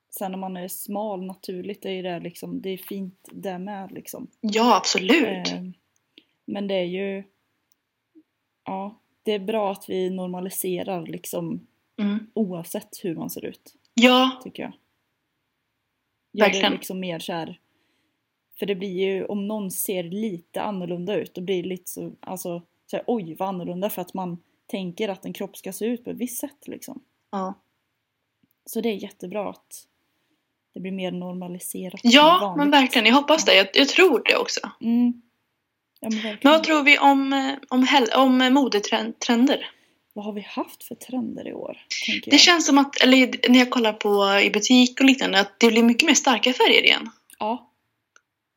[0.09, 3.91] Sen när man är smal naturligt är ju det liksom, det är fint det med
[3.91, 4.27] liksom.
[4.41, 5.47] Ja, absolut.
[5.53, 5.63] Eh,
[6.45, 7.23] men det är ju
[8.63, 11.67] Ja, det är bra att vi normaliserar liksom
[11.99, 12.27] Mm.
[12.33, 14.71] oavsett hur man ser ut, Ja, tycker jag.
[14.71, 16.71] Gör det Verkligen.
[16.73, 17.59] liksom mer så här.
[18.59, 22.11] För det blir ju, om någon ser lite annorlunda ut, då blir det lite så,
[22.19, 25.85] alltså, så här, oj vad annorlunda för att man tänker att en kropp ska se
[25.85, 27.01] ut på ett visst sätt liksom.
[27.31, 27.53] ja.
[28.65, 29.87] Så det är jättebra att
[30.73, 31.99] det blir mer normaliserat.
[32.03, 33.05] ja men verkligen.
[33.05, 33.55] Jag hoppas det.
[33.55, 34.59] Jag, jag tror det också.
[34.81, 35.21] Mm.
[35.99, 36.37] Ja, men.
[36.41, 39.71] Men vad tror vi om, eh, om, om modetrender?
[40.13, 41.77] Vad har vi haft för trender i år?
[42.25, 45.67] Det känns som att, eller när jag kollar på i butik och liknande, att det
[45.67, 47.09] blir mycket mer starka färger igen.
[47.39, 47.71] Ja,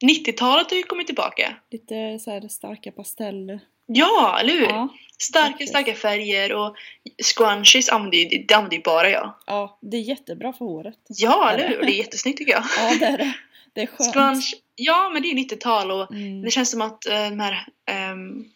[0.05, 1.57] 90-talet har ju kommit tillbaka.
[1.71, 3.61] lite så här starka pasteller.
[3.87, 4.67] Ja, eller hur?
[4.67, 4.89] Ja,
[5.23, 5.71] starka, faktiskt.
[5.73, 6.77] starka färger och
[7.25, 9.35] scrunchies använder ju det använder ju bara jag.
[9.47, 10.99] ja, det är jättebra för håret.
[11.09, 11.75] Ja, eller det?
[11.75, 11.83] hur?
[11.87, 12.65] Det är jättesnyggt tycker jag.
[12.79, 13.33] Ja, det är det.
[13.73, 14.13] Det är skönt.
[14.15, 16.43] Scrunch, ja men det är 90-tal och Mm.
[16.43, 17.67] det känns som att uh, de här,
[18.13, 18.51] um,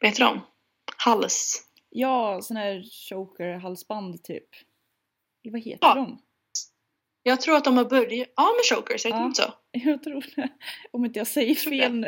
[0.00, 0.40] vad heter de?
[0.96, 1.62] Hals.
[1.90, 4.44] Ja, sån här choker-halsband typ.
[5.44, 5.94] Eller vad heter Ja.
[5.94, 6.18] de?
[7.28, 9.24] Jag tror att de har börjat, ja med chokers, heter Ja.
[9.26, 9.52] inte så?
[9.72, 10.48] Jag tror det.
[10.90, 12.06] Om inte jag säger tror fel nu.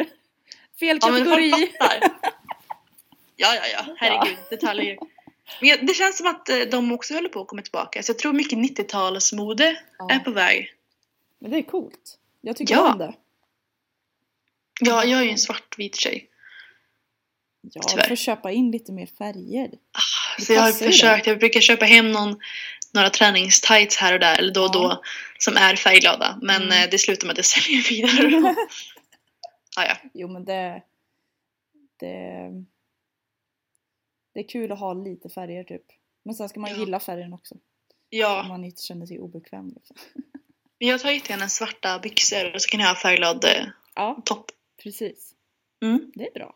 [0.81, 1.51] Fel Ja men kategori.
[1.51, 2.01] folk fattar.
[3.37, 4.99] Ja, ja, ja, herregud, detaljer.
[5.61, 8.03] Men jag- det känns som att eh, de också håller på att komma tillbaka.
[8.03, 10.11] Så jag tror mycket 90-talsmode Ja.
[10.11, 10.73] är på väg.
[11.39, 12.19] Men det är coolt.
[12.41, 12.93] Jag tycker Ja.
[12.93, 13.15] om det.
[14.81, 16.29] Ja, jag är ju en svartvit tjej.
[17.61, 18.03] Ja, Tyvärr.
[18.03, 19.71] du får köpa in lite mer färger.
[20.39, 22.37] Det Så jag har försökt, jag brukar köpa hem någon,
[22.95, 24.79] några träningstights här och där, eller då och Ja.
[24.89, 25.03] då,
[25.39, 26.39] som är färgglada.
[26.43, 26.85] Men Mm.
[26.85, 28.55] eh, det slutar med att jag säljer vidare.
[29.77, 29.97] ah, ja.
[30.15, 30.83] Jo men det,
[32.01, 32.51] det...
[34.35, 35.83] Det är kul att ha lite färger typ.
[36.25, 36.77] Men sen ska man Ja.
[36.77, 37.55] gilla färgen också.
[37.55, 37.61] Om
[38.11, 39.69] ja, man inte känner sig obekväm.
[39.77, 39.97] Liksom.
[40.81, 44.51] men jag tar jättegärna svarta byxor och så kan jag ha färgglad eh, Ja, topp.
[44.83, 45.35] precis.
[45.83, 46.13] Mm.
[46.15, 46.55] Det är bra.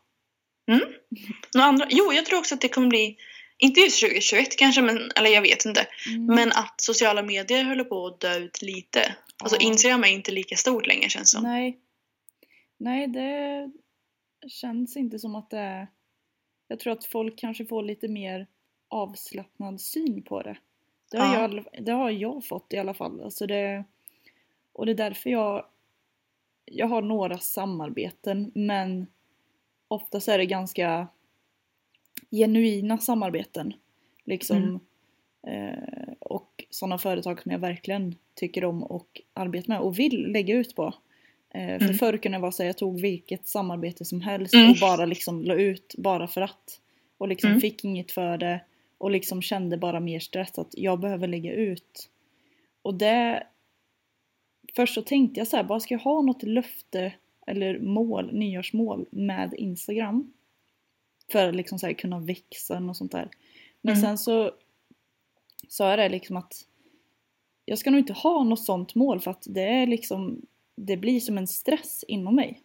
[1.55, 1.87] Några andra?
[1.91, 3.17] Jo, jag tror också att det kommer bli,
[3.59, 5.87] inte just 2021 kanske, men, eller jag vet inte.
[6.09, 6.27] Mm.
[6.27, 9.17] Men att sociala medier håller på att dö ut lite.
[9.43, 9.67] Alltså Ja.
[9.69, 11.43] Instagram är inte lika stort längre känns det som.
[11.51, 11.79] Nej.
[12.77, 13.71] Nej, det
[14.49, 15.87] känns inte som att det är...
[16.69, 18.47] Jag tror att folk kanske får lite mer
[18.89, 20.57] avslappnad syn på det.
[21.11, 21.41] Det har, Ja.
[21.41, 23.21] jag, det har jag fått i alla fall.
[23.21, 23.85] Alltså det,
[24.73, 25.67] och det är därför jag...
[26.65, 29.07] Jag har några samarbeten men
[29.93, 31.09] oftast är det ganska
[32.31, 33.75] genuina samarbeten.
[34.25, 34.57] Liksom.
[34.57, 34.81] Mm.
[35.47, 40.55] Eh, och sådana företag som jag verkligen tycker om och arbetar med och vill lägga
[40.55, 40.95] ut på.
[41.55, 41.95] Eh, för Mm.
[41.95, 44.71] förr kunde det vara så jag tog vilket samarbete som helst Mm.
[44.71, 46.81] och bara liksom la ut bara för att.
[47.19, 47.61] Och liksom Mm.
[47.61, 48.61] fick inget för det
[48.99, 52.09] och liksom kände bara mer stress att jag behöver lägga ut.
[52.83, 53.47] Och det...
[54.77, 57.13] Först så tänkte jag så här, bara ska jag ha något löfte
[57.47, 60.33] eller mål, nyårsmål med Instagram?
[61.33, 63.29] För att liksom så här kunna växa och sånt där.
[63.81, 64.03] Men Mm.
[64.03, 64.51] sen så
[65.69, 66.65] sa jag det liksom att
[67.65, 70.43] jag ska nog inte ha något sånt mål för att det är liksom
[70.77, 72.61] det blir som en stress inom mig.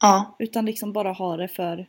[0.00, 0.36] Ja.
[0.38, 1.86] Utan liksom bara ha det för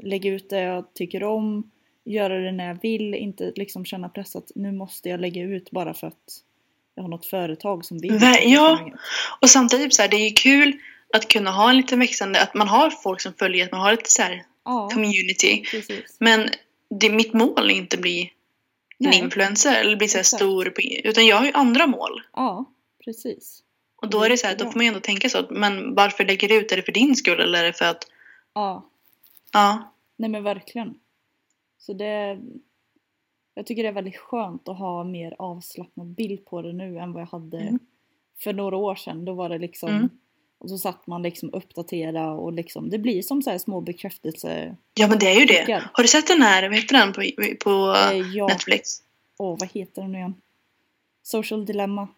[0.00, 1.70] lägga ut det jag tycker om,
[2.04, 5.70] göra det när jag vill, inte liksom känna press att nu måste jag lägga ut
[5.70, 6.42] bara för att
[6.94, 8.18] jag har något företag som vill.
[8.44, 8.90] Ja.
[9.40, 10.78] Och samtidigt så här, det är ju kul
[11.14, 13.92] att kunna ha en liten växande, att man har folk som följer, att man har
[13.92, 15.64] ett så här Ja, community.
[15.70, 16.16] precis.
[16.20, 16.48] Men
[17.00, 18.32] det, mitt mål är inte att bli
[18.98, 19.18] en Nej.
[19.18, 20.72] influencer eller bli så stor,
[21.04, 22.22] utan jag har ju andra mål.
[22.32, 22.64] Ja,
[23.04, 23.62] precis.
[23.96, 25.94] Och då är det så här, då får man ju ändå tänka så, att, men
[25.94, 26.72] varför lägger du ut?
[26.72, 28.04] Är det för din skull eller är det för att,
[28.54, 28.90] Ja,
[29.52, 30.94] ja, nej men verkligen.
[31.78, 32.38] Så det...
[33.54, 37.12] Jag tycker det är väldigt skönt att ha mer avslappnad bild på det nu än
[37.12, 37.78] vad jag hade Mm.
[38.38, 39.24] för några år sedan.
[39.24, 39.88] Då var det liksom...
[39.88, 40.08] Mm.
[40.60, 42.90] Och så satt man liksom uppdatera och liksom...
[42.90, 44.76] Det blir som så små bekräftelse...
[44.94, 45.84] ja men det är ju det.
[45.92, 47.22] Har du sett den här, vad heter den på,
[47.64, 49.02] på Eh, ja, Netflix?
[49.38, 50.34] åh vad heter den nu igen?
[51.22, 52.08] Social Dilemma.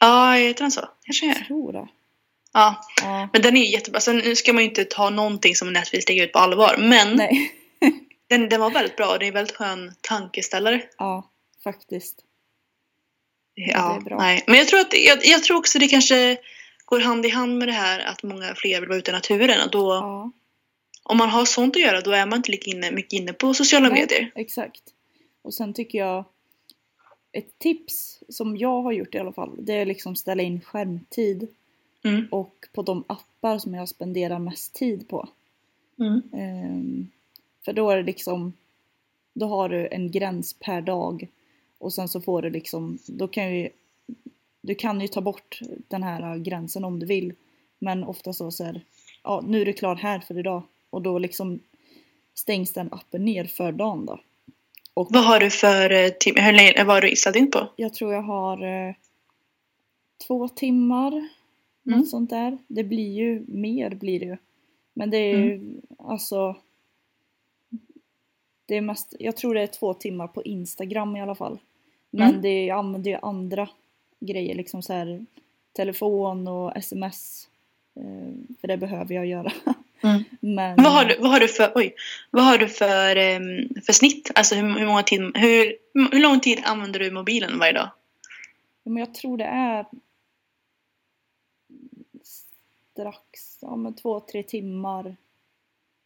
[0.00, 0.88] Ja, heter den så?
[1.04, 1.26] Kanske.
[1.26, 1.88] Jag tror det.
[2.52, 3.28] Ja, Ja.
[3.32, 4.00] men den är ju jättebra.
[4.00, 7.16] Sen nu ska man ju inte ta någonting som Netflix lägger ut på allvar, men
[7.16, 7.52] Nej.
[8.28, 10.82] den, den var väldigt bra och det är en väldigt skön tankeställare.
[10.98, 11.30] Ja,
[11.64, 12.24] faktiskt.
[13.54, 14.16] Ja, bra.
[14.18, 14.44] Nej.
[14.46, 16.36] Men jag tror, att, jag, jag tror också det kanske
[16.88, 19.60] går hand i hand med det här att många fler vill vara ute i naturen
[19.64, 20.30] och då Ja,
[21.02, 23.54] om man har sånt att göra då är man inte lika inne, mycket inne på
[23.54, 24.00] sociala Nej.
[24.00, 24.30] medier.
[24.34, 24.82] exakt.
[25.42, 26.24] Och sen tycker jag
[27.32, 31.48] ett tips som jag har gjort i alla fall, det är liksom ställa in skärmtid
[32.04, 32.26] Mm.
[32.30, 35.28] och på de appar som jag spenderar mest tid på.
[35.98, 36.22] Mm.
[36.32, 37.10] Ehm,
[37.64, 38.52] för då är det liksom,
[39.34, 41.28] då har du en gräns per dag
[41.78, 43.68] Och sen så får du liksom, då kan ju,
[44.60, 47.32] du kan ju ta bort den här gränsen om du vill.
[47.78, 48.80] Men ofta så, så här,
[49.22, 50.62] ja nu är du klar här för idag.
[50.90, 51.60] Och då liksom
[52.34, 54.20] stängs den appen ner för dagen då.
[54.94, 56.40] Och Vad har du för eh, timme?
[56.40, 57.68] Hur länge vad har du ställt in på?
[57.76, 58.94] jag tror jag har eh,
[60.26, 61.12] två timmar.
[61.12, 61.28] Mm.
[61.98, 62.58] Något sånt där.
[62.68, 64.36] Det blir ju mer blir det ju.
[64.94, 65.80] Men det är ju Mm.
[65.98, 66.56] alltså
[68.66, 71.58] det är mest, jag tror det är två timmar på Instagram i alla fall.
[72.10, 72.42] Men Mm.
[72.42, 73.68] det, jag använder ju andra
[74.20, 75.26] grejer, liksom så här
[75.72, 77.48] telefon och sms.
[77.96, 79.52] eh, För det behöver jag göra.
[80.02, 80.24] Mm.
[80.40, 81.94] Men, Vad har du, vad har du för, oj,
[82.30, 83.14] vad har du för,
[83.80, 84.30] för snitt?
[84.34, 85.76] Alltså hur, hur, många tid, hur,
[86.12, 87.90] hur lång tid använder du mobilen varje dag?
[88.84, 89.86] Men jag tror det är
[92.22, 95.16] strax, ja men två, tre timmar.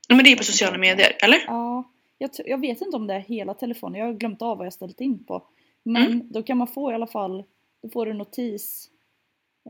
[0.08, 1.44] Men det är på sociala medier, eller?
[1.46, 1.84] Ja,
[2.18, 4.72] jag, jag vet inte om det är hela telefonen, jag har glömt av vad jag
[4.72, 5.42] ställt in på.
[5.82, 6.32] Men Mm.
[6.32, 7.44] då kan man få i alla fall,
[7.82, 8.90] då får du notis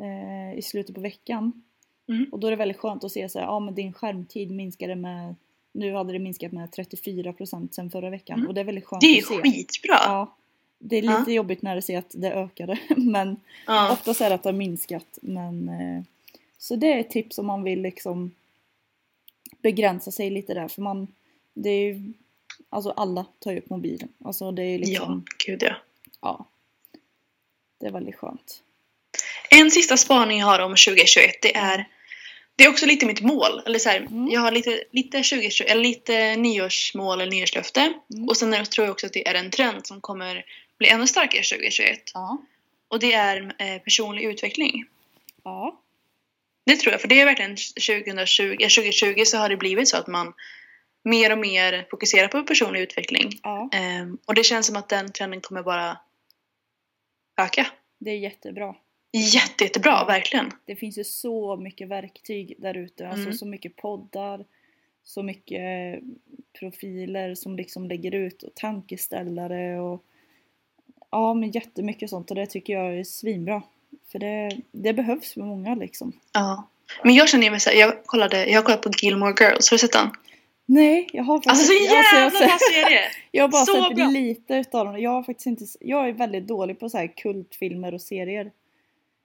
[0.01, 1.63] eh, i slutet på veckan.
[2.09, 2.27] Mm.
[2.33, 4.95] Och då är det väldigt skönt att se så här, ja men din skärmtid minskade
[4.97, 5.35] med,
[5.73, 8.37] nu hade det minskat med 34% sen förra veckan.
[8.39, 8.49] Mm.
[8.49, 9.35] Och det är väldigt skönt Det är att se.
[9.43, 9.97] skitbra!
[10.05, 10.37] Ja,
[10.79, 11.33] det är lite Ja.
[11.33, 13.93] jobbigt när du ser att det ökade, men Ja.
[13.93, 16.03] Oftast är det att det har minskat men eh,
[16.59, 18.31] Så det är ett tips om man vill liksom
[19.63, 21.07] Begränsa sig lite där för man
[21.55, 22.13] Det är ju
[22.69, 24.09] Alltså alla tar ju upp mobilen.
[24.25, 25.75] Alltså det är Ja, liksom gud ja.
[26.21, 26.45] ja.
[27.83, 28.63] Det är väldigt skönt.
[29.51, 31.89] En sista spaning jag har om 2021 det är
[32.57, 33.63] Det är också lite mitt mål.
[33.67, 34.29] Eller så här, Mm.
[34.29, 37.81] Jag har lite, lite, 2020, eller lite nyårsmål eller nyårslöfte.
[38.15, 38.29] Mm.
[38.29, 40.45] Och sen tror jag också att det är en trend som kommer
[40.79, 42.11] bli ännu starkare 2021.
[42.15, 42.39] Ja.
[42.89, 44.85] Och det är eh, personlig utveckling.
[45.45, 45.81] Ja.
[46.67, 49.97] Det tror jag, för det är verkligen 2020, eh, 2020 så har det blivit så
[49.97, 50.33] att man
[51.05, 53.41] mer och mer fokuserar på personlig utveckling.
[53.43, 53.69] Ja.
[53.73, 55.99] Ehm, och det känns som att den trenden kommer bara
[57.37, 57.67] öka.
[57.99, 58.75] Det är jättebra.
[59.13, 60.51] Jätte, jättebra, verkligen.
[60.65, 63.09] Det finns ju så mycket verktyg där ute.
[63.09, 63.35] Alltså Mm.
[63.35, 64.45] så mycket poddar.
[65.05, 66.01] Så mycket
[66.59, 70.05] profiler som liksom lägger ut och tankeställare och
[71.11, 73.63] Ja men jättemycket sånt och det tycker jag är svinbra.
[74.13, 76.13] För det, det behövs för många liksom.
[76.33, 76.69] Ja.
[77.05, 79.93] Men jag känner mig såhär, jag kollade, jag kollat på Gilmore Girls, har du sett
[79.93, 80.11] den?
[80.75, 83.01] Nej, jag har faktiskt Alltså så alltså, jag, jävla har bra sett, serie!
[83.31, 84.07] jag har bara så sett bra.
[84.07, 85.01] lite utav dem.
[85.01, 88.51] Jag har faktiskt inte, jag är väldigt dålig på så här kultfilmer och serier.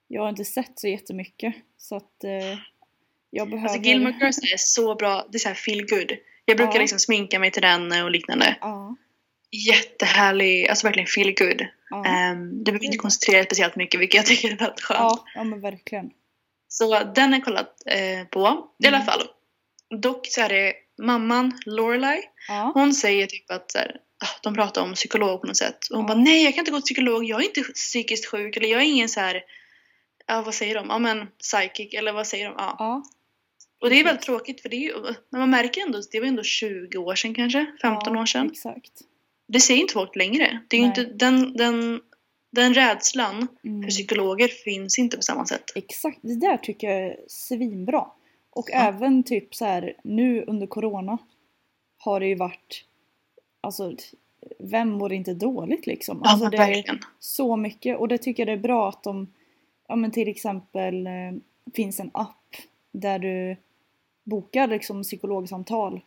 [0.08, 1.54] Jag har inte sett så jättemycket.
[1.78, 2.58] Så att eh,
[3.30, 3.68] jag behöver...
[3.68, 6.12] Alltså Gilmore Girls är så bra, det är såhär feel good.
[6.44, 6.80] Jag brukar Ja.
[6.80, 8.56] liksom sminka mig till den och liknande.
[8.60, 8.96] Ja,
[9.50, 11.66] Jättehärlig, alltså verkligen feel good.
[11.90, 14.98] ja, Ehm, du behöver inte koncentrera dig speciellt mycket vilket jag tycker är väldigt skönt.
[15.00, 16.10] ja, ja men verkligen.
[16.68, 18.66] Så den har jag kollat eh, på.
[18.82, 19.06] I alla Mm.
[19.06, 19.22] fall.
[20.00, 22.22] Dock så är det mamman Lorelai.
[22.48, 25.78] Ja, Hon säger typ att så här, ah, de pratar om psykolog på något sätt.
[25.90, 26.14] Och hon Ja.
[26.14, 27.24] bara nej jag kan inte gå till psykolog.
[27.24, 28.56] Jag är inte psykiskt sjuk.
[28.56, 29.42] Eller jag är ingen så här.
[30.26, 30.86] Ja vad säger de?
[30.90, 31.94] Ja men psychic.
[31.94, 32.54] Eller vad säger de?
[32.58, 32.76] Ja.
[32.78, 33.02] ja,
[33.80, 34.94] Och det är väldigt tråkigt för det är ju,
[35.30, 38.50] men man märker ändå, det var ändå 20 år sedan kanske, 15 ja, år sedan.
[38.52, 38.92] Exakt.
[39.48, 40.60] Det säger inte folk längre.
[40.68, 40.98] Det är ju Nej.
[41.00, 42.00] inte, den, den,
[42.52, 43.82] den rädslan Mm.
[43.82, 45.64] för psykologer finns inte på samma sätt.
[45.74, 48.06] Exakt, det där tycker jag är svinbra.
[48.50, 48.76] Och Ja.
[48.78, 51.18] även typ så här nu under corona
[51.98, 52.84] har det ju varit
[53.60, 53.96] Alltså
[54.58, 56.20] vem mår inte dåligt liksom?
[56.24, 56.56] Ja Alltså, men det
[56.88, 59.26] är så mycket och det tycker jag det är bra att de
[59.88, 61.12] Ja men till exempel eh,
[61.74, 62.56] finns en app
[62.92, 63.56] där du
[64.24, 66.00] bokar liksom psykologsamtal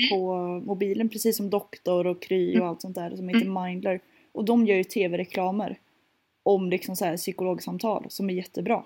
[0.00, 0.08] Mm.
[0.10, 3.62] på mobilen precis som Doktor och Kry och allt sånt där som heter Mm.
[3.64, 4.00] Mindler.
[4.32, 5.78] Och de gör ju tv-reklamer
[6.42, 8.84] om liksom så här psykologsamtal som är jättebra.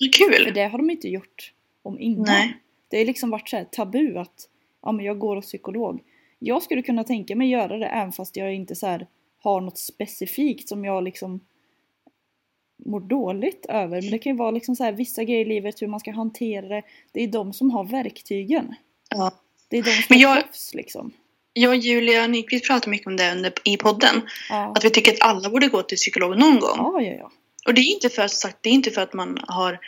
[0.00, 0.54] Vad För Kul!
[0.54, 2.24] det har de inte gjort om innan.
[2.24, 2.56] Nej.
[2.88, 4.48] Det har liksom varit så här tabu att
[4.82, 6.00] ja, men jag går hos psykolog.
[6.38, 9.06] Jag skulle kunna tänka mig göra det även fast jag inte så här
[9.38, 11.40] har något specifikt som jag liksom
[12.84, 14.02] mår dåligt över.
[14.02, 16.10] Men det kan ju vara liksom så här vissa grejer i livet, hur man ska
[16.12, 16.82] hantera det.
[17.12, 18.74] Det är de som har verktygen.
[19.08, 19.32] Ja.
[19.68, 21.12] Det är de som Men jag- proffs liksom.
[21.54, 24.20] Jag och Julia Nyqvist pratar mycket om det under, i podden.
[24.50, 24.72] Ja.
[24.76, 26.76] Att vi tycker att alla borde gå till psykolog någon gång.
[26.76, 27.30] ja, ja, ja.
[27.66, 29.78] Och det är inte för, som sagt, det är inte för att man har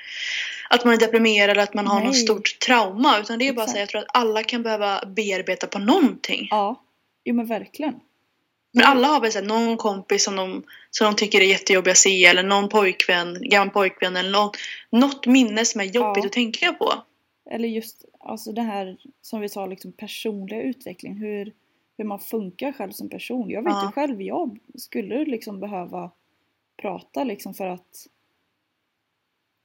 [0.70, 2.06] att man är deprimerad eller att man har Nej.
[2.06, 3.18] något stort trauma.
[3.20, 3.70] Utan det är bara Exakt.
[3.70, 6.48] så här, jag tror att alla kan behöva bearbeta på någonting.
[6.50, 6.82] Ja,
[7.24, 7.94] jo men verkligen.
[8.76, 11.90] Men alla har väl så här, någon kompis som de, som de tycker är jättejobbig
[11.90, 12.24] att se.
[12.24, 14.16] Eller någon pojkvän, gammal pojkvän.
[14.16, 14.56] Eller något,
[14.90, 16.26] något minne som är jobbigt Ja.
[16.26, 16.92] att tänka på.
[17.50, 21.14] Eller just alltså det här som vi sa, liksom personliga utveckling.
[21.16, 21.52] Hur,
[21.98, 23.50] hur man funkar själv som person.
[23.50, 23.84] Jag vet Ja.
[23.86, 26.10] ju själv, jag skulle liksom behöva
[26.82, 28.06] prata liksom för att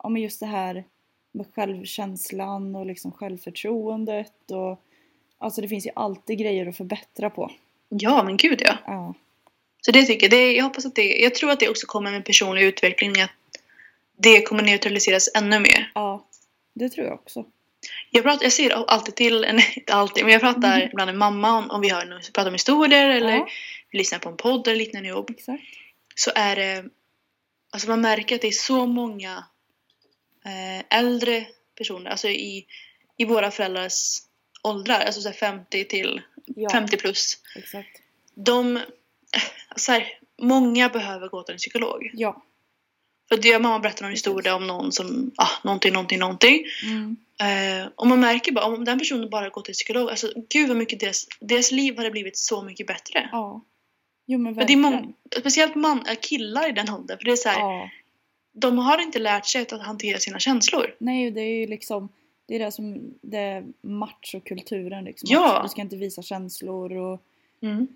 [0.04, 0.84] Ja men just det här
[1.32, 4.84] med självkänslan och liksom självförtroendet och
[5.42, 7.52] Alltså det finns ju alltid grejer att förbättra på.
[7.90, 8.78] Ja, men gud ja.
[8.86, 9.14] Ja.
[9.82, 10.32] Så det tycker jag.
[10.32, 13.22] Det, jag hoppas att det, jag tror att det också kommer med personlig utveckling.
[13.22, 13.30] Att
[14.18, 15.92] det kommer neutraliseras ännu mer.
[15.96, 16.26] Ja,
[16.74, 17.46] det tror jag också.
[18.12, 20.90] Jag, pratar, jag säger alltid till, nej inte alltid, men jag pratar Mm.
[20.90, 23.48] ibland med mamma om, om vi har, en- pratar om historier eller Ja.
[23.92, 25.30] vi lyssnar på en podd eller liknande jobb.
[25.30, 25.64] Exakt.
[26.16, 26.86] Så är det,
[27.72, 29.44] alltså man märker att det är så många
[30.90, 31.46] äldre
[31.78, 32.66] personer, alltså i,
[33.18, 34.18] i våra föräldrars
[34.64, 37.38] åldrar, alltså så här 50 till Ja, 50 plus.
[37.56, 38.02] exakt.
[38.36, 38.84] De, eh,
[39.76, 40.08] så här,
[40.42, 42.12] många behöver gå till en psykolog.
[42.14, 42.44] Ja.
[43.30, 46.66] För det, mamma berättar en historia om någon som, ah, någonting, någonting, någonting.
[46.84, 47.18] Mm.
[47.42, 50.78] Eh, och man märker bara, om den personen bara går till psykolog, alltså gud vad
[50.78, 53.30] mycket deras, deras liv hade blivit så mycket bättre.
[53.32, 53.66] Ja.
[54.26, 55.02] Jo men För det är verkligen.
[55.02, 57.90] många, speciellt man, killar i den åldern, för det är så här, Ja.
[58.60, 60.96] De har inte lärt sig att hantera sina känslor.
[61.00, 62.10] Nej, det är ju liksom
[62.46, 65.28] det är det som det machokulturen liksom.
[65.32, 65.60] Ja.
[65.64, 67.22] Du ska inte visa känslor och
[67.62, 67.88] Mm.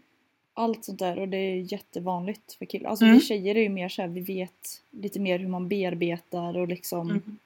[0.53, 2.89] allt sånt där och det är jättevanligt för killar.
[2.89, 3.17] Alltså Mm.
[3.17, 7.09] vi tjejer är ju mer såhär, vi vet lite mer hur man bearbetar och liksom
[7.09, 7.37] Mm.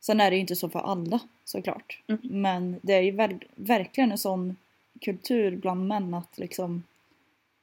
[0.00, 2.00] Sen är det ju inte så för alla såklart.
[2.06, 2.20] Mm.
[2.22, 4.56] Men det är ju ver- verkligen en sån
[5.00, 6.82] kultur bland män att liksom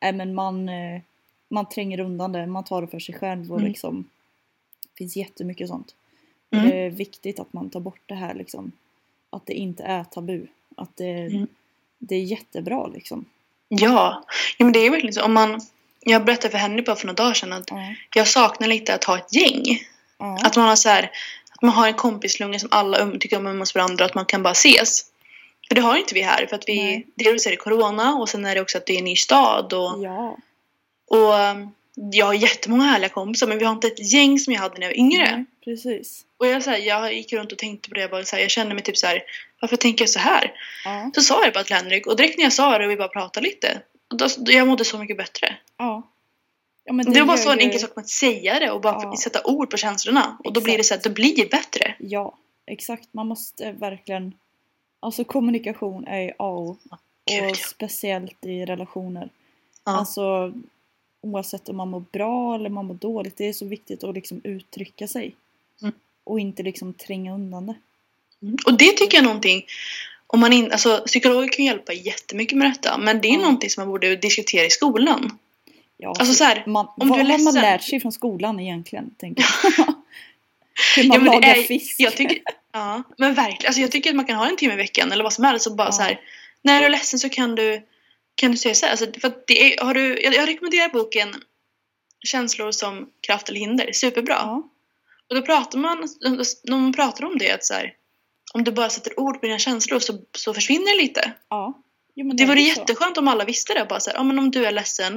[0.01, 1.01] Nej men man, eh,
[1.49, 3.67] man tränger undan det, man tar det för sig själv och Mm.
[3.71, 4.09] liksom
[5.01, 5.95] finns jättemycket sånt.
[6.51, 6.69] Och Mm.
[6.69, 8.71] Det är viktigt att man tar bort det här liksom.
[9.29, 10.47] Att det inte är tabu.
[10.77, 11.47] Att det, Mm.
[11.99, 13.25] det är jättebra liksom.
[13.67, 14.23] Ja.
[14.57, 15.23] ja, men det är verkligen så.
[15.23, 15.61] Om man,
[15.99, 17.93] jag berättade för Henry bara för några dagar sedan att Ja.
[18.15, 19.79] jag saknar lite att ha ett gäng.
[20.17, 21.11] Att man har så här,
[21.55, 24.43] att man har en kompislunga som alla um, tycker om umgås varandra att man kan
[24.43, 25.05] bara ses.
[25.67, 27.07] För det har inte vi här för att vi, Nej.
[27.15, 29.73] dels är det corona och sen är det också att det är en ny stad
[29.73, 30.37] och, ja.
[31.09, 34.61] och um, jag har jättemånga härliga kompisar men vi har inte ett gäng som jag
[34.61, 35.35] hade när jag var yngre.
[35.35, 36.25] Nej, precis.
[36.37, 38.43] Och jag, så här, jag gick runt och tänkte på det, jag, bara, så här,
[38.43, 39.23] jag kände mig typ så här,
[39.61, 40.53] varför tänker jag så här?
[40.85, 41.11] Ja.
[41.15, 42.97] Så sa jag det bara till Henrik och direkt när jag sa det och vi
[42.97, 43.81] bara pratade lite,
[44.11, 45.57] och då, jag mådde så mycket bättre.
[45.77, 46.07] Ja.
[46.83, 49.03] ja men Det, var bara så en enkel sak med att säga det och bara
[49.03, 49.15] Ja.
[49.17, 50.37] sätta ord på känslorna.
[50.43, 51.95] Och då blir det så att det blir bättre.
[51.99, 52.37] Ja,
[52.67, 53.07] exakt.
[53.11, 54.33] Man måste verkligen...
[54.99, 56.77] Alltså kommunikation är ju A och O.
[57.49, 59.29] Och speciellt i relationer.
[59.85, 59.97] Ja.
[59.97, 60.53] Alltså
[61.21, 63.37] oavsett om man mår bra eller man mår dåligt.
[63.37, 65.35] Det är så viktigt att liksom uttrycka sig.
[65.81, 65.93] Mm.
[66.23, 67.75] Och inte liksom tränga undan det.
[68.41, 68.57] Mm.
[68.65, 69.65] Och det tycker jag är någonting,
[70.27, 73.39] om man in, alltså, psykologer kan hjälpa jättemycket med detta, men det är Ja.
[73.39, 75.37] någonting som man borde diskutera i skolan.
[75.97, 78.59] Ja, Alltså så här, man, om vad du är har man lärt sig från skolan
[78.59, 79.09] egentligen?
[79.17, 79.45] Tänker
[79.77, 79.85] jag.
[80.95, 81.95] Hur man Ja, men lagar är- fisk.
[81.99, 82.37] Jag tycker,
[82.71, 83.67] ja, men verkligen.
[83.69, 85.67] Alltså, jag tycker att man kan ha en timme i veckan eller vad som helst
[85.67, 85.91] och bara Ja.
[85.91, 86.19] så här.
[86.61, 87.81] När du är ledsen så kan du,
[88.41, 88.91] kan du säga så här.
[88.91, 91.35] Alltså, för det är, har du, jag, jag rekommenderar boken
[92.23, 93.91] Känslor som kraft eller hinder.
[93.93, 94.33] Superbra.
[94.39, 94.69] ja.
[95.29, 95.97] Och då pratar man,
[96.63, 97.93] när man pratar om det att så här,
[98.53, 101.31] om du bara sätter ord på dina känslor så, så försvinner det lite.
[101.49, 101.81] ja.
[102.15, 103.85] Jo, men Det vore jätteskönt om alla visste det.
[103.89, 105.15] Bara så här, ja, men om du är ledsen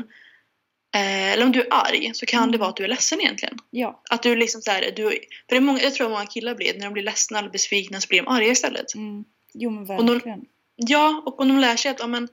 [0.94, 2.52] eh, eller om du är arg så kan Mm.
[2.52, 3.58] det vara att du är ledsen egentligen.
[3.70, 4.02] Ja.
[4.10, 5.16] Att du liksom så här, du, för
[5.48, 8.00] det är många, jag tror att många killar blir, när de blir ledsna eller besvikna
[8.00, 8.94] så blir de arga istället.
[8.94, 9.24] Mm.
[9.54, 10.44] Jo men Och då- verkligen.
[10.76, 12.28] Ja, och om de lär sig att ja, men,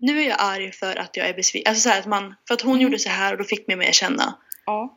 [0.00, 1.70] nu är jag arg för att jag är besviken.
[1.70, 2.82] Alltså så att man, för att hon Mm.
[2.82, 4.34] gjorde så här och då fick mig med att känna.
[4.66, 4.96] Ja.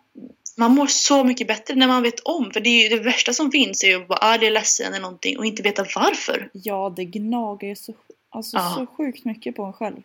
[0.57, 2.51] Man mår så mycket bättre när man vet om.
[2.51, 4.87] För det, är ju, det värsta som finns är ju att vara arg eller ledsen
[4.93, 6.49] eller någonting och inte veta varför.
[6.53, 7.93] ja, det gnager ju så,
[8.29, 8.73] alltså, Ja.
[8.77, 10.01] så sjukt mycket på en själv.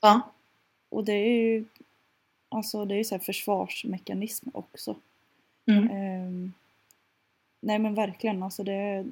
[0.00, 0.20] Ja.
[0.88, 1.64] Och det är ju
[2.50, 4.96] Alltså det är ju så här försvarsmekanism också.
[5.66, 5.90] Mm.
[5.90, 6.52] Ehm,
[7.60, 9.06] nej men verkligen alltså det,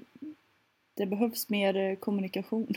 [0.94, 2.74] det behövs mer eh, kommunikation.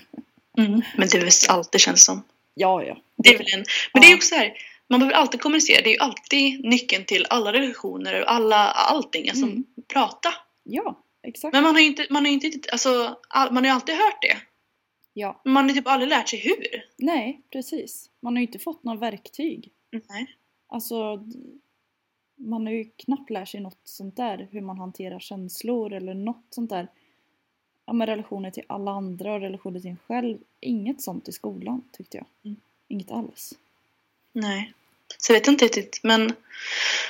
[0.58, 0.82] Mm.
[0.98, 2.24] Men det är väl alltid känns som.
[2.60, 2.98] Ja, ja.
[3.18, 4.54] Det är väl en, men det är också så här,
[4.88, 5.82] man behöver alltid kommunicera.
[5.82, 9.30] Det är ju alltid nyckeln till alla relationer och alla, allting.
[9.30, 9.64] Alltså Mm.
[9.94, 10.30] prata.
[10.64, 11.54] Ja, exakt.
[11.54, 13.96] Men man har ju inte, man har ju inte, alltså, all, man har ju alltid
[13.96, 14.38] hört det.
[15.14, 15.42] Ja.
[15.44, 16.84] Men man har typ aldrig lärt sig hur.
[16.98, 18.10] Nej, precis.
[18.22, 19.72] Man har ju inte fått några verktyg.
[20.10, 20.36] Nej.
[20.68, 21.26] Alltså,
[22.38, 26.48] man har ju knappt lärt sig något sånt där, hur man hanterar känslor eller något
[26.50, 26.88] sånt där.
[27.90, 30.38] Ja, men relationer till alla andra och relationer till en själv.
[30.60, 32.26] Inget sånt i skolan tyckte jag.
[32.46, 32.58] Mm.
[32.88, 33.54] Inget alls.
[34.34, 34.74] Nej.
[35.18, 36.32] Så jag vet inte riktigt, men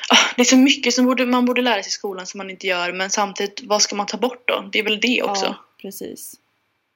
[0.10, 2.50] ah, det är så mycket som borde, man borde lära sig i skolan som man
[2.50, 2.94] inte gör.
[2.94, 4.70] Men samtidigt, vad ska man ta bort då?
[4.72, 5.46] Det är väl det också.
[5.46, 6.40] Ja, precis.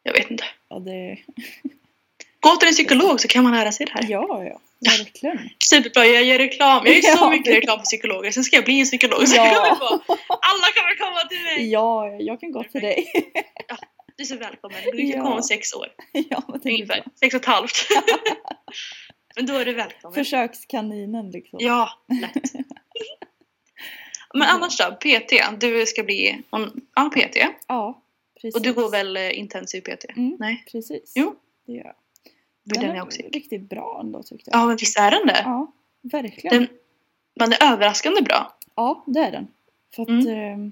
[0.03, 0.45] Jag vet inte.
[0.69, 1.17] Ja, det...
[2.43, 4.05] Gå till en psykolog så kan man lära sig det här.
[4.09, 4.59] ja, ja.
[4.97, 5.49] Verkligen.
[5.69, 6.85] Superbra, jag gör reklam.
[6.85, 8.31] Jag gör så Ja, mycket det- reklam för psykologer.
[8.31, 9.27] Sen ska jag bli en psykolog.
[9.27, 9.43] Så Ja.
[9.43, 9.91] kommer
[10.27, 11.71] alla kommer komma till mig.
[11.71, 13.05] Ja, jag kan gå till dig.
[14.17, 14.77] Du är så välkommen.
[14.85, 15.21] Du kan Ja.
[15.23, 15.87] komma om sex år.
[16.29, 17.03] ja, men Ungefär.
[17.19, 17.87] Sex och ett halvt.
[19.35, 20.15] Men då är du välkommen.
[20.15, 21.59] Försökskaninen liksom.
[21.61, 21.89] Ja,
[22.21, 22.43] lätt.
[24.33, 24.91] Men annars då?
[24.95, 25.59] PT.
[25.59, 26.41] Du ska bli
[26.95, 27.37] ja, PT.
[27.67, 28.03] Ja,
[28.41, 28.55] precis.
[28.55, 30.05] Och du går väl eh, intensiv PT?
[30.15, 30.35] Mm.
[30.39, 30.63] Nej?
[30.71, 31.13] Precis.
[31.15, 31.35] Jo.
[31.67, 31.95] Det gör jag.
[32.63, 34.59] Den den är också riktigt bra ändå tyckte jag.
[34.61, 35.41] Ja, men visst är den det?
[35.45, 36.57] Ja, verkligen.
[36.57, 36.67] Den,
[37.39, 38.53] man är överraskande bra.
[38.75, 39.47] Ja, det är den.
[39.95, 40.27] För att Mm.
[40.27, 40.71] eh,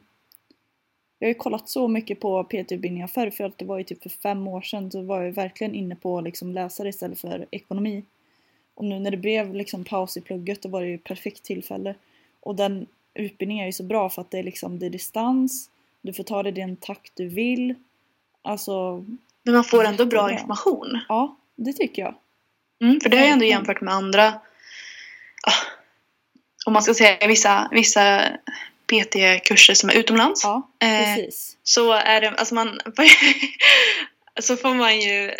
[1.19, 4.03] jag har ju kollat så mycket på PT-utbildningar förr, för att det var ju typ
[4.03, 7.19] för fem år sedan så var jag verkligen inne på att liksom läsa det istället
[7.19, 8.03] för ekonomi.
[8.73, 11.95] Och nu när det blev liksom paus i plugget då var det ju perfekt tillfälle.
[12.39, 15.69] Och den utbildningen är ju så bra för att det är liksom det är distans,
[16.01, 17.75] du får ta det i den takt du vill.
[18.41, 19.05] Alltså,
[19.43, 20.99] Men man får ändå bra information.
[21.09, 21.35] ja,
[21.65, 22.15] det tycker jag.
[22.81, 24.27] Mm, för det har jag ändå jämfört med andra,
[25.47, 25.53] ah,
[26.65, 28.23] om man ska säga vissa, vissa
[28.87, 30.43] PT-kurser som är utomlands.
[30.43, 31.57] Ja, Eh, precis.
[31.63, 32.79] så är det, alltså man,
[34.39, 35.31] så får man ju,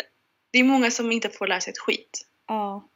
[0.50, 2.26] det är många som inte får lära sig ett skit.
[2.48, 2.88] Ja.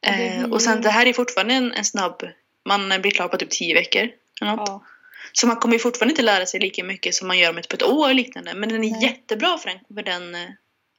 [0.00, 2.22] Det Eh, och sen det här är fortfarande en, en snabb,
[2.64, 4.08] man blir klar på typ 10 veckor.
[4.40, 4.68] Eller något.
[4.68, 4.84] Ja,
[5.32, 7.72] Så man kommer ju fortfarande inte lära sig lika mycket som man gör med typ
[7.72, 8.54] ett år och liknande.
[8.54, 9.02] Men den är Nej.
[9.02, 10.48] jättebra för den, för den, eh,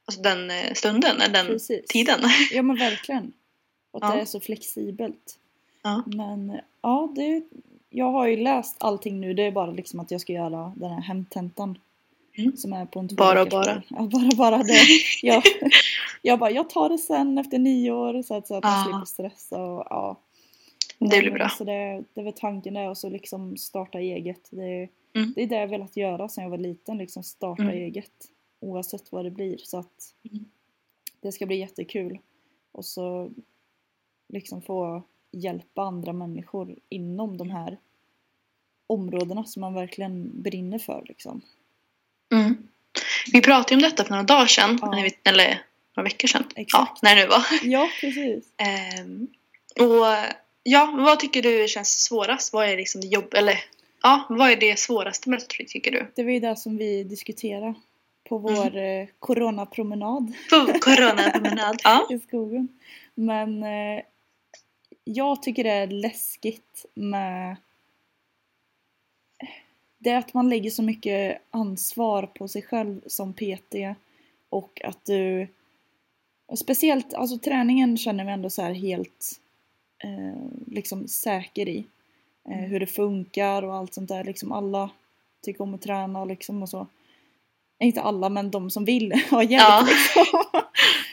[0.04, 1.86] alltså den eh, stunden, eller den precis.
[1.88, 2.20] tiden.
[2.52, 3.32] Ja men verkligen.
[3.90, 4.16] Och att Ja.
[4.16, 5.38] det är så flexibelt.
[5.82, 6.02] Ja.
[6.06, 7.42] Men ja, det,
[7.90, 9.34] jag har ju läst allting nu.
[9.34, 11.78] Det är bara liksom att jag ska göra den här hemtentan.
[12.36, 12.56] Mm.
[12.56, 13.82] Som är på en Bara och bara.
[13.88, 14.78] Ja, bara bara det.
[15.22, 15.42] Jag,
[16.22, 18.84] jag bara, jag tar det sen efter nyår så att, så att jag Ja.
[18.84, 20.16] slipper stressa och ja.
[20.98, 21.48] Det blir bra.
[21.48, 24.48] Så det, det är väl tanken där och så liksom starta eget.
[24.50, 25.32] Det, Mm.
[25.36, 27.74] det är det jag velat göra sedan jag var liten, liksom starta Mm.
[27.74, 28.10] eget.
[28.64, 29.56] Oavsett vad det blir.
[29.58, 30.44] Så att Mm.
[31.20, 32.18] det ska bli jättekul.
[32.72, 33.30] Och så
[34.28, 37.78] liksom få hjälpa andra människor inom de här
[38.86, 41.40] områdena som man verkligen brinner för liksom.
[42.32, 42.68] Mm.
[43.32, 44.92] Vi pratade om detta för några dagar sedan, Ja.
[44.92, 45.62] eller vi- eller
[45.96, 46.44] några veckor sedan.
[46.56, 46.72] Exakt.
[46.72, 47.44] Ja, när det nu var.
[47.62, 48.44] Ja, precis.
[48.56, 49.26] Ehm,
[49.80, 52.52] och ja, vad tycker du känns svårast?
[52.52, 53.64] Vad är liksom det jobb, eller
[54.02, 56.06] ja, vad är det svåraste med Rättfritt tycker du?
[56.14, 57.74] Det var ju det som vi diskuterade
[58.28, 60.32] på vår eh, coronapromenad.
[60.50, 61.80] På coronapromenad.
[61.84, 62.06] Ja.
[62.10, 62.68] i skogen.
[63.14, 64.02] Men eh,
[65.04, 67.56] jag tycker det är läskigt med
[69.98, 73.74] det är att man lägger så mycket ansvar på sig själv som PT
[74.48, 75.48] och att du
[76.56, 79.40] speciellt, alltså träningen känner vi ändå så här helt
[79.98, 81.84] eh, liksom säker i.
[82.48, 84.24] Eh, hur det funkar och allt sånt där.
[84.24, 84.90] Liksom alla
[85.42, 86.86] tycker om att träna liksom och så.
[87.78, 89.86] Inte alla men de som vill ha hjälp Ja.
[89.88, 90.44] liksom.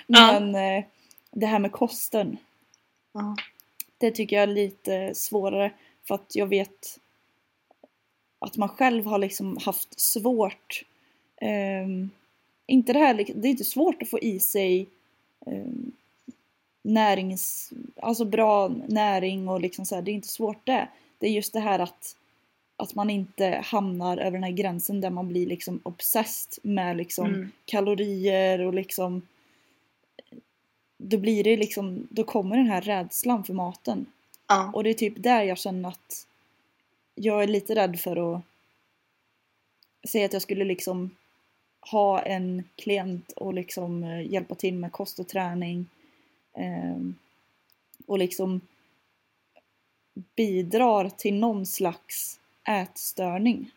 [0.08, 0.40] Ja.
[0.40, 0.84] Men eh,
[1.32, 2.38] det här med kosten.
[3.14, 3.36] Ja.
[3.98, 5.72] Det tycker jag är lite svårare
[6.08, 7.00] för att jag vet
[8.40, 10.84] att man själv har liksom haft svårt
[11.42, 12.10] ehm,
[12.66, 14.88] inte det här, det är inte svårt att få i sig
[15.46, 15.92] ehm,
[16.82, 20.88] närings, alltså bra näring och liksom så här, det är inte svårt det.
[21.20, 22.16] Det är just det här att,
[22.82, 27.26] att man inte hamnar över den här gränsen där man blir liksom obsessed med liksom
[27.26, 27.52] Mm.
[27.66, 29.22] kalorier och liksom
[30.98, 34.06] då blir det liksom, då kommer den här rädslan för maten.
[34.48, 34.72] Ja.
[34.74, 36.28] Och det är typ där jag känner att
[37.16, 38.42] jag är lite rädd för att
[40.10, 41.16] säga att jag skulle liksom
[41.92, 45.86] ha en klient och liksom eh, hjälpa till med kost och träning.
[46.54, 47.16] ehm,
[48.08, 48.62] och liksom
[50.36, 52.40] bidrar till någon slags
[52.70, 53.72] ätstörning.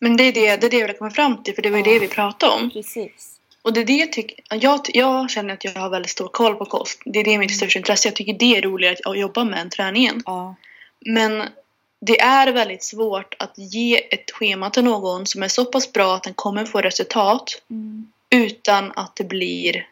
[0.00, 1.78] Men det är det, det är det jag vill komma fram till, för det var
[1.78, 1.92] ju Ja.
[1.92, 2.70] det vi pratade om.
[2.70, 3.32] Precis.
[3.62, 6.54] Och det är det jag tycker, jag, jag känner att jag har väldigt stor koll
[6.54, 7.02] på kost.
[7.04, 8.08] Det är det mitt största intresse.
[8.08, 10.22] Jag tycker det är roligare att jobba med än träningen.
[10.26, 10.54] Ja.
[11.00, 11.42] Men
[12.00, 16.14] det är väldigt svårt att ge ett schema till någon som är så pass bra
[16.16, 18.12] att den kommer få resultat Mm.
[18.30, 19.86] utan att det blir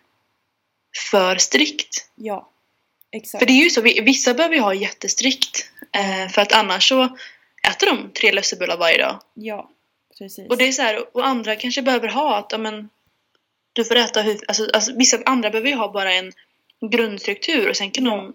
[1.11, 2.09] för strikt.
[2.15, 2.49] Ja.
[3.11, 3.39] Exakt.
[3.43, 6.89] För det är ju så, vi- vissa behöver ju ha jättestrikt eh, för att annars
[6.89, 7.17] så
[7.71, 9.21] äter de tre lussebullar varje dag.
[9.35, 9.71] Ja.
[10.19, 10.51] Precis.
[10.51, 12.89] Och det är så här, och andra kanske behöver ha att, men,
[13.73, 16.33] du får äta hur, alltså, alltså vissa andra behöver ju ha bara en
[16.91, 18.35] grundstruktur och sen kan de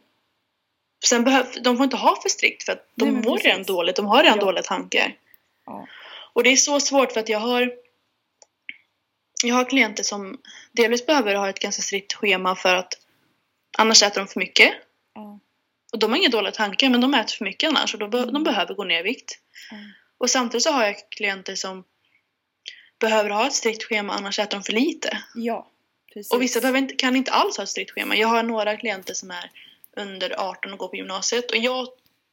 [1.06, 3.68] Sen behöv, de får inte ha för strikt för att de Nej, mår redan precis.
[3.68, 4.46] dåligt, de har redan Ja.
[4.46, 5.16] dåliga tankar.
[5.66, 5.88] Ja.
[6.34, 7.74] Och det är så svårt för att jag har
[9.44, 10.38] Jag har klienter som
[10.72, 12.94] delvis behöver ha ett ganska strikt schema för att
[13.78, 14.74] annars äter de för mycket.
[15.16, 15.40] Ja.
[15.92, 18.18] Och de har inga dåliga tankar men de äter för mycket annars och då be-
[18.20, 18.34] Mm.
[18.34, 19.40] de behöver gå ner i vikt.
[19.72, 19.90] Mm.
[20.18, 21.84] Och samtidigt så har jag klienter som
[23.00, 25.24] behöver ha ett strikt schema annars äter de för lite.
[25.36, 25.72] ja.
[26.14, 26.32] Precis.
[26.34, 28.16] Och vissa behöver inte, kan inte alls ha ett strikt schema.
[28.16, 29.52] Jag har några klienter som är
[29.98, 31.88] under 18 och går på gymnasiet och jag,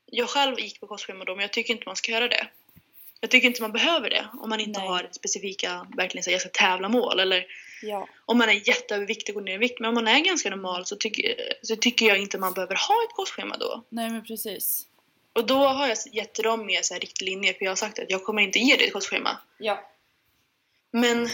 [0.07, 2.47] jag själv gick på kostschema då men jag tycker inte man ska göra det.
[3.21, 4.89] Jag tycker inte man behöver det om man inte Nej.
[4.89, 7.45] har specifika, verkligen så jag ska tävla mål eller
[7.83, 8.09] Ja.
[8.25, 9.81] om man är jätteöverviktig och går ner i vikt.
[9.81, 12.95] Men om man är ganska normal så tycker, så tycker jag inte man behöver ha
[13.09, 13.83] ett kostschema då.
[13.89, 14.87] Nej men precis.
[15.33, 18.11] Och då har jag gett dem mer så här riktlinjer för jag har sagt att
[18.11, 19.39] jag kommer inte ge dig ett kostschema.
[19.59, 19.91] Ja.
[20.91, 21.29] Men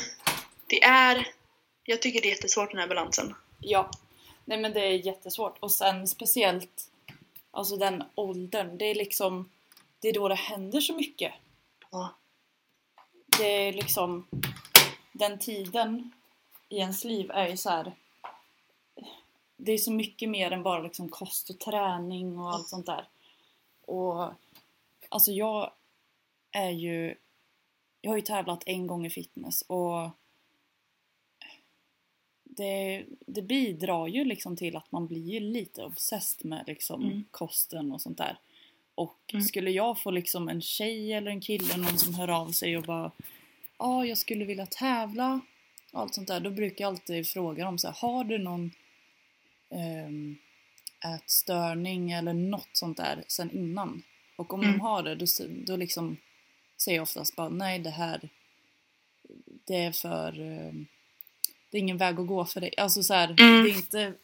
[0.66, 1.28] det är,
[1.84, 3.34] jag tycker det är jättesvårt den här balansen.
[3.61, 3.90] Ja.
[4.45, 6.88] Nej men det är jättesvårt och sen speciellt
[7.55, 9.51] Alltså den åldern, det är liksom
[10.01, 11.32] Det är då det händer så mycket.
[11.90, 12.14] Ja.
[13.38, 14.26] Det är liksom
[15.12, 16.12] Den tiden
[16.72, 17.92] i ens liv är ju så här.
[19.56, 23.08] Det är så mycket mer än bara liksom kost och träning och allt sånt där.
[23.84, 24.30] Och
[25.08, 25.70] alltså jag
[26.52, 27.14] är ju
[28.00, 30.10] Jag har ju tävlat en gång i fitness och
[32.44, 37.24] det, det bidrar ju liksom till att man blir lite obsessed med liksom Mm.
[37.30, 38.38] kosten och sånt där.
[38.94, 39.42] Och Mm.
[39.44, 42.82] skulle jag få liksom en tjej eller en kille, någon som hör av sig och
[42.82, 43.10] bara
[43.78, 45.40] Ja, jag skulle vilja tävla
[45.93, 46.40] allt sånt där.
[46.40, 48.70] Då brukar jag alltid fråga dem så här, har du någon
[49.70, 50.36] ehm,
[51.05, 54.03] ätstörning eller något sånt där sen innan?
[54.36, 54.72] Och om Mm.
[54.72, 56.16] de har det, då, då liksom
[56.76, 58.28] säger jag oftast bara nej, det här
[59.64, 60.86] det är för ehm,
[61.70, 62.74] det är ingen väg att gå för dig.
[62.76, 63.64] Alltså så här, Mm.
[63.64, 64.14] det är inte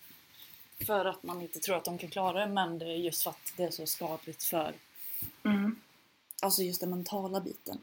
[0.86, 3.30] för att man inte tror att de kan klara det, men det är just för
[3.30, 4.74] att det är så skadligt för
[5.44, 5.80] Mm.
[6.42, 7.78] alltså just den mentala biten.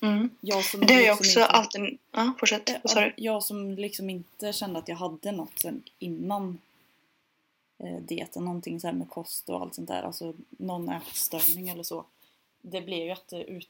[0.00, 0.30] Mm.
[0.40, 1.98] Jag som Det har jag liksom också inte- alltid...
[2.12, 2.66] Ja, fortsätt.
[2.66, 3.12] Du?
[3.16, 6.58] jag som liksom inte kände att jag hade något sen innan
[7.78, 11.82] eh, dieten, någonting så här med kost och allt sånt där, alltså någon ätstörning eller
[11.82, 12.04] så.
[12.62, 13.68] Det blev ju att det, ut,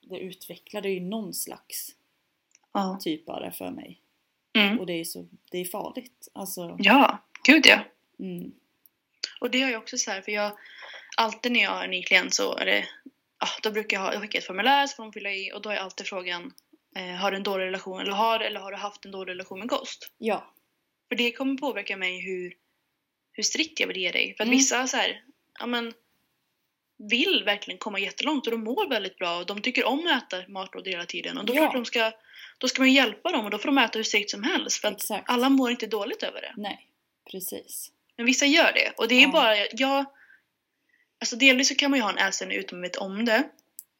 [0.00, 1.94] det utvecklade ju någon slags
[2.72, 2.98] Ja.
[3.02, 3.98] typare för mig.
[4.52, 4.80] Mm.
[4.80, 6.28] Och det är så, det är farligt.
[6.32, 7.78] Alltså, Ja, gud ja.
[8.18, 8.52] mm,
[9.40, 10.52] Och det har jag också så här, för jag
[11.16, 12.84] alltid när jag har en ny klient så är det,
[13.40, 15.62] ja, då brukar jag ha, jag skickar ett formulär så får de fylla i och
[15.62, 16.52] då är alltid frågan,
[16.96, 19.58] eh, har du en dålig relation eller har, eller har du haft en dålig relation
[19.58, 20.12] med kost?
[20.18, 20.54] ja,
[21.08, 22.52] För det kommer påverka mig hur,
[23.32, 24.34] hur strikt jag vill ge dig.
[24.36, 24.58] För att Mm.
[24.58, 25.22] vissa så här,
[25.58, 25.92] ja men
[27.10, 30.48] vill verkligen komma jättelångt och de mår väldigt bra och de tycker om att äta
[30.52, 31.70] matlådor hela tiden och då, Ja.
[31.72, 32.12] de ska,
[32.58, 34.88] då ska man hjälpa dem och då får de äta hur strikt som helst för
[34.88, 35.30] att exakt.
[35.30, 36.54] alla mår inte dåligt över det.
[36.56, 36.86] Nej,
[37.30, 37.92] precis.
[38.16, 38.92] Men vissa gör det.
[38.96, 39.28] Och det är Ja.
[39.32, 40.04] bara, jag...
[41.20, 43.48] Alltså delvis så kan man ju ha en ätstörning utan att veta om det.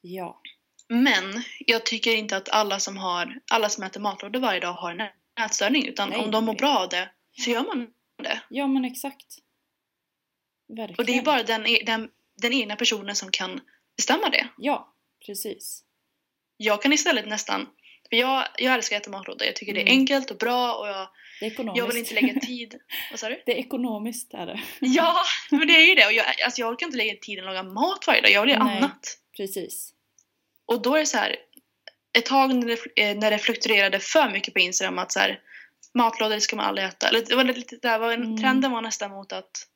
[0.00, 0.40] Ja,
[0.88, 4.90] Men jag tycker inte att alla som, har, alla som äter matlådor varje dag har
[4.90, 5.08] en
[5.46, 5.86] ätstörning.
[5.88, 7.86] Utan Nej, om de mår bra av det så gör man
[8.22, 8.40] det.
[8.48, 9.26] ja men exakt.
[10.68, 10.98] Verkligen.
[10.98, 13.60] Och det är bara den, e- den, den egna personen som kan
[13.96, 14.48] bestämma det.
[14.58, 14.94] Ja,
[15.26, 15.84] precis.
[16.56, 17.68] Jag kan istället nästan...
[18.10, 19.46] För jag, jag älskar att äta matlådor.
[19.46, 19.98] Jag tycker det är Mm.
[19.98, 21.08] enkelt och bra och jag,
[21.40, 21.78] Det är ekonomiskt.
[21.78, 22.74] jag vill inte lägga tid...
[23.10, 23.42] Vad sa du?
[23.46, 24.60] Det är ekonomiskt är det.
[24.80, 25.16] Ja,
[25.50, 26.06] men det är ju det.
[26.06, 28.30] Och jag, alltså jag orkar inte lägga tid att laga mat varje dag.
[28.30, 29.18] Jag vill göra annat.
[29.36, 29.92] Precis.
[30.66, 31.36] Och då är det så här,
[32.18, 35.40] ett tag när det, eh, när det fluktuerade för mycket på Instagram att så här,
[35.94, 37.08] matlådor ska man aldrig äta.
[37.08, 38.40] Eller det var lite där, var en, Mm.
[38.40, 39.66] trenden var nästan mot att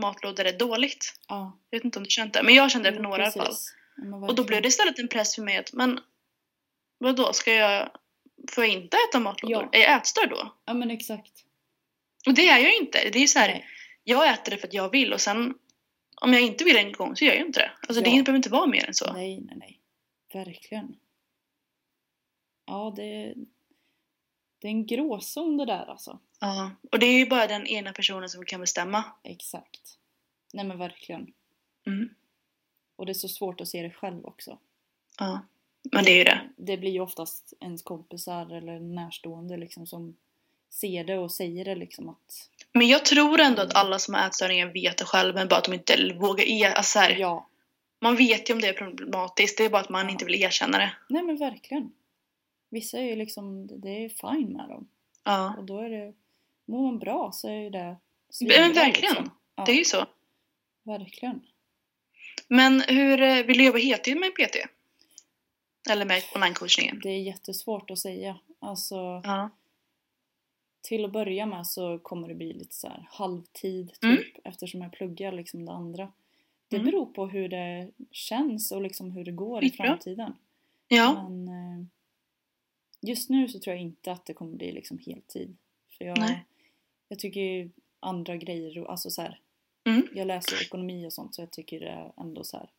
[0.00, 1.14] matlådor är dåligt.
[1.28, 1.58] Ja.
[1.70, 3.32] Jag vet inte om du känt det, men jag kände det för några i alla
[3.32, 3.54] fall.
[3.96, 6.00] Ja, Och då blev det istället en press för mig att, men
[6.98, 7.90] vadå, ska jag,
[8.50, 9.68] får jag inte äta matlådor?
[9.72, 9.78] Ja.
[9.78, 10.54] Är jag ätstörd då?
[10.64, 11.44] Ja men exakt.
[12.26, 13.10] Och det är jag inte.
[13.12, 13.66] Det är så här, Nej.
[14.04, 15.54] jag äter det för att jag vill och sen
[16.20, 17.70] om jag inte vill en gång så gör jag inte det.
[17.88, 18.22] Alltså det Ja.
[18.22, 19.12] behöver inte vara mer än så.
[19.12, 19.80] nej, nej, nej.
[20.44, 20.96] Verkligen.
[22.66, 23.34] Ja, det,
[24.58, 26.18] det är en gråzon det där alltså.
[26.40, 26.70] Ja.
[26.92, 29.04] Och det är ju bara den ena personen som kan bestämma.
[29.24, 29.98] Exakt.
[30.52, 31.32] Nej men verkligen.
[31.86, 32.14] Mm.
[32.96, 34.58] Och det är så svårt att se det själv också.
[35.18, 35.40] Ja.
[35.92, 36.40] Men det är ju det.
[36.56, 40.16] Det blir ju oftast ens kompisar eller närstående liksom som
[40.70, 44.26] ser det och säger det liksom att Men jag tror ändå att alla som har
[44.26, 47.46] ätstörningar vet det själva men bara att de inte vågar e- alltså så här, ja,
[48.00, 50.10] Man vet ju om det är problematiskt, det är bara att man Ja.
[50.12, 50.92] inte vill erkänna det.
[51.08, 51.92] nej men verkligen.
[52.70, 54.88] Vissa är ju liksom, det är fine med dem.
[55.24, 56.12] Ja, Och då är det,
[56.66, 57.96] mår man bra så är ju det men
[58.30, 59.14] svinbra, verkligen.
[59.14, 59.30] Liksom.
[59.56, 60.06] Ja, Det är ju så.
[60.82, 61.40] Verkligen.
[62.48, 64.56] Men hur eh, vill du jobba heltid med PT?
[65.90, 67.00] Eller med online-coachningen?
[67.02, 68.38] Det är jättesvårt att säga.
[68.58, 69.50] Alltså, Ja.
[70.82, 74.22] till att börja med så kommer det bli lite så här halvtid typ Mm.
[74.44, 76.12] eftersom jag pluggar liksom det andra.
[76.68, 76.86] Det Mm.
[76.90, 79.86] beror på hur det känns och liksom hur det går i Skitbra.
[79.86, 80.32] framtiden.
[80.88, 81.28] Ja.
[81.28, 81.86] Men eh,
[83.00, 85.56] just nu så tror jag inte att det kommer bli liksom heltid.
[85.98, 86.44] För jag, Nej.
[87.08, 87.70] jag tycker ju
[88.00, 89.38] andra grejer, alltså så här,
[89.84, 90.08] Mm.
[90.14, 92.70] jag läser ekonomi och sånt så jag tycker det är ändå så här.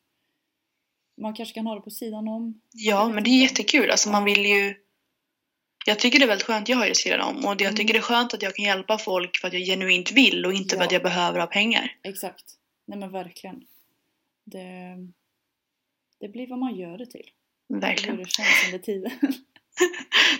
[1.17, 2.61] Man kanske kan ha det på sidan om.
[2.73, 3.91] Ja, men det är jättekul.
[3.91, 4.75] Alltså man vill ju...
[5.85, 7.45] Jag tycker det är väldigt skönt, jag har ju det sidan om.
[7.45, 9.61] Och det- jag tycker det är skönt att jag kan hjälpa folk för att jag
[9.65, 10.85] genuint vill och inte för Ja.
[10.85, 11.95] att jag behöver ha pengar.
[12.03, 12.43] Exakt.
[12.87, 13.61] Nej men verkligen.
[14.45, 14.97] Det,
[16.19, 17.29] det blir vad man gör det till.
[17.69, 18.17] Verkligen.
[18.17, 19.11] det känns under tiden.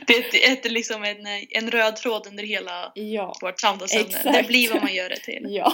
[0.07, 0.19] Det är
[0.51, 3.36] ett, ett, liksom en, en röd tråd under hela ja.
[3.41, 4.32] vårt samtalsämne.
[4.32, 5.45] Det blir vad man gör det till.
[5.49, 5.74] Ja.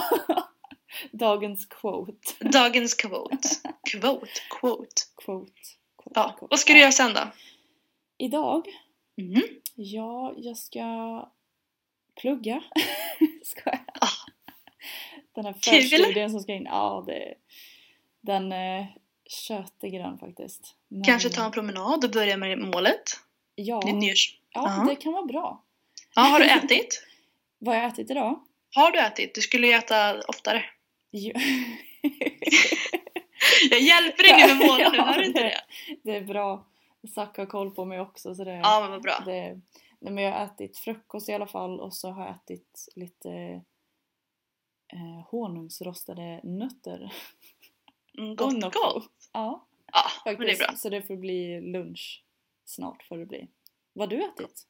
[1.12, 2.34] Dagens quote.
[2.40, 3.48] Dagens quote.
[3.90, 4.26] Quote,
[4.60, 5.02] quote.
[5.24, 5.52] Quote.
[6.02, 6.46] quote, Ja, quote.
[6.50, 7.20] vad ska du göra sen då?
[8.18, 8.66] Idag?
[9.20, 9.42] Mm.
[9.74, 10.82] Ja, jag ska
[12.20, 12.62] plugga.
[13.44, 13.80] ska jag?
[14.00, 14.08] Ah.
[15.34, 17.34] Den här förstudien som ska in, ja det,
[18.20, 18.94] den är
[19.30, 20.74] tjötig den faktiskt.
[20.88, 23.02] Men, Kanske ta en promenad och börja med målet.
[23.54, 24.38] Ja, Din nyårs...
[24.50, 24.86] ja Ja.
[24.90, 25.64] det kan vara bra.
[26.14, 27.04] Ja, har du ätit?
[27.58, 28.44] Vad har jag ätit idag?
[28.74, 29.34] Har du ätit?
[29.34, 30.64] Du skulle ju äta oftare.
[33.70, 35.60] Jag hjälper dig nu med nu, Ja, hör du inte det-
[36.02, 36.16] det?
[36.16, 36.66] är bra.
[37.14, 39.22] Zack har koll på mig också så det, Ja, men vad bra.
[39.24, 39.60] det
[40.00, 43.30] nej, men jag har ätit frukost i alla fall och så har jag ätit lite
[44.92, 47.12] eh, honungsrostade nötter.
[48.18, 48.78] Mm, gott, Nocco.
[48.80, 49.12] gott.
[49.32, 50.68] Ja, Ja, men det är faktiskt.
[50.68, 50.76] bra.
[50.76, 52.24] Så det får bli lunch
[52.64, 53.48] snart får det bli.
[53.92, 54.66] Vad har du ätit?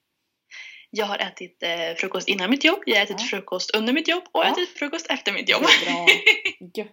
[0.91, 3.27] Jag har ätit eh, frukost innan mitt jobb, jag har ätit Ja.
[3.27, 4.53] frukost under mitt jobb och Ja.
[4.53, 5.63] ätit frukost efter mitt jobb.
[5.63, 6.07] Bra.
[6.75, 6.93] Gött.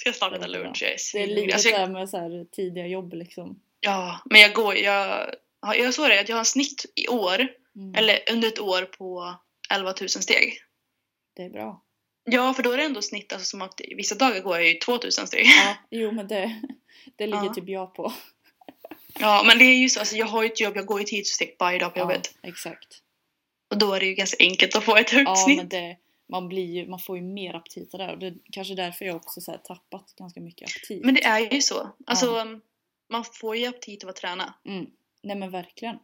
[0.00, 2.86] Ska snart äta lunch, jag är Det är livet Alltså, jag, med så här tidiga
[2.86, 3.60] jobb liksom.
[3.80, 7.08] Ja, men jag går, jag, ja, jag såg det att jag har en snitt i
[7.08, 7.94] år, Mm.
[7.94, 9.34] eller under ett år på
[9.70, 10.54] 11 000 steg.
[11.36, 11.82] Det är bra.
[12.24, 14.74] Ja, för då är det ändå snitt, alltså som att vissa dagar går jag ju
[14.74, 15.46] 2000 steg.
[15.46, 16.60] Ja, jo men det,
[17.16, 17.54] det ligger Ja.
[17.54, 18.12] typ jag på.
[19.20, 21.06] Ja, men det är ju så, alltså jag har ju ett jobb, jag går ju
[21.06, 22.34] 10 000 steg varje dag på jobbet.
[22.42, 22.88] Ja, exakt.
[23.70, 25.56] Och då är det ju ganska enkelt att få ett högt Ja snitt.
[25.56, 25.96] men det,
[26.28, 29.16] man, blir ju, man får ju mer aptit det och det är kanske därför jag
[29.16, 31.04] också så tappat ganska mycket aptit.
[31.04, 31.88] Men det är ju så.
[32.06, 32.46] Alltså, Ja.
[33.08, 34.54] man får ju aptit av att träna.
[34.64, 34.86] Mm.
[35.22, 35.98] Nej men verkligen.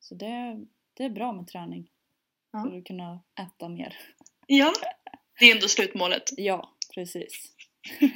[0.00, 0.60] Så det,
[0.94, 1.88] det är bra med träning.
[2.52, 2.66] Ja.
[2.70, 3.96] För att kunna äta mer.
[4.46, 4.72] Ja,
[5.38, 6.30] det är ändå slutmålet.
[6.36, 7.52] Ja, precis.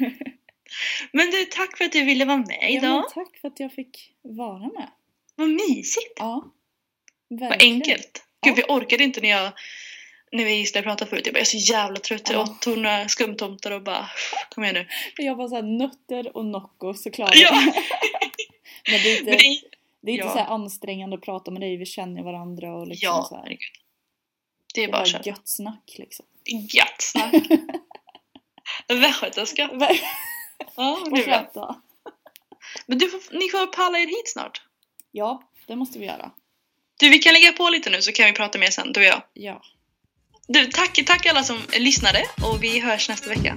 [1.12, 2.90] Men du, tack för att du ville vara med Ja, idag.
[3.14, 4.90] men tack för att jag fick vara med.
[5.34, 6.12] Vad mysigt.
[6.16, 6.50] Ja.
[7.28, 7.74] Vad Verkligen.
[7.74, 8.24] enkelt.
[8.42, 9.52] Gud, jag orkade inte när jag
[10.32, 11.26] när vi skulle prata förut.
[11.26, 12.30] Jag bara, jag är så jävla trött.
[12.30, 12.42] Jag Ja.
[12.42, 14.10] åt några skumtomtar och bara,
[14.54, 14.86] kom igen nu.
[15.24, 17.34] Jag var såhär nötter och Nocco såklart.
[17.34, 17.52] Ja.
[18.90, 19.60] men det är inte, Men det
[20.04, 20.32] det är inte ja.
[20.32, 21.76] så här ansträngande att prata med dig.
[21.76, 23.56] Vi känner varandra och liksom ja, så här.
[24.74, 25.22] Det är Det bara köra.
[25.24, 26.26] gött snack liksom.
[26.46, 27.34] Gött snack.
[28.88, 29.70] Västgötska.
[30.76, 31.80] Ja, det är bra.
[32.86, 34.62] Men du, får- ni får palla er hit snart.
[35.12, 36.30] Ja, det måste vi göra.
[37.02, 39.06] Du, vi kan lägga på lite nu så kan vi prata mer sen, du och
[39.06, 39.22] jag.
[39.34, 39.62] Ja.
[40.48, 43.56] Du, tack, tack alla som lyssnade och vi hörs nästa vecka.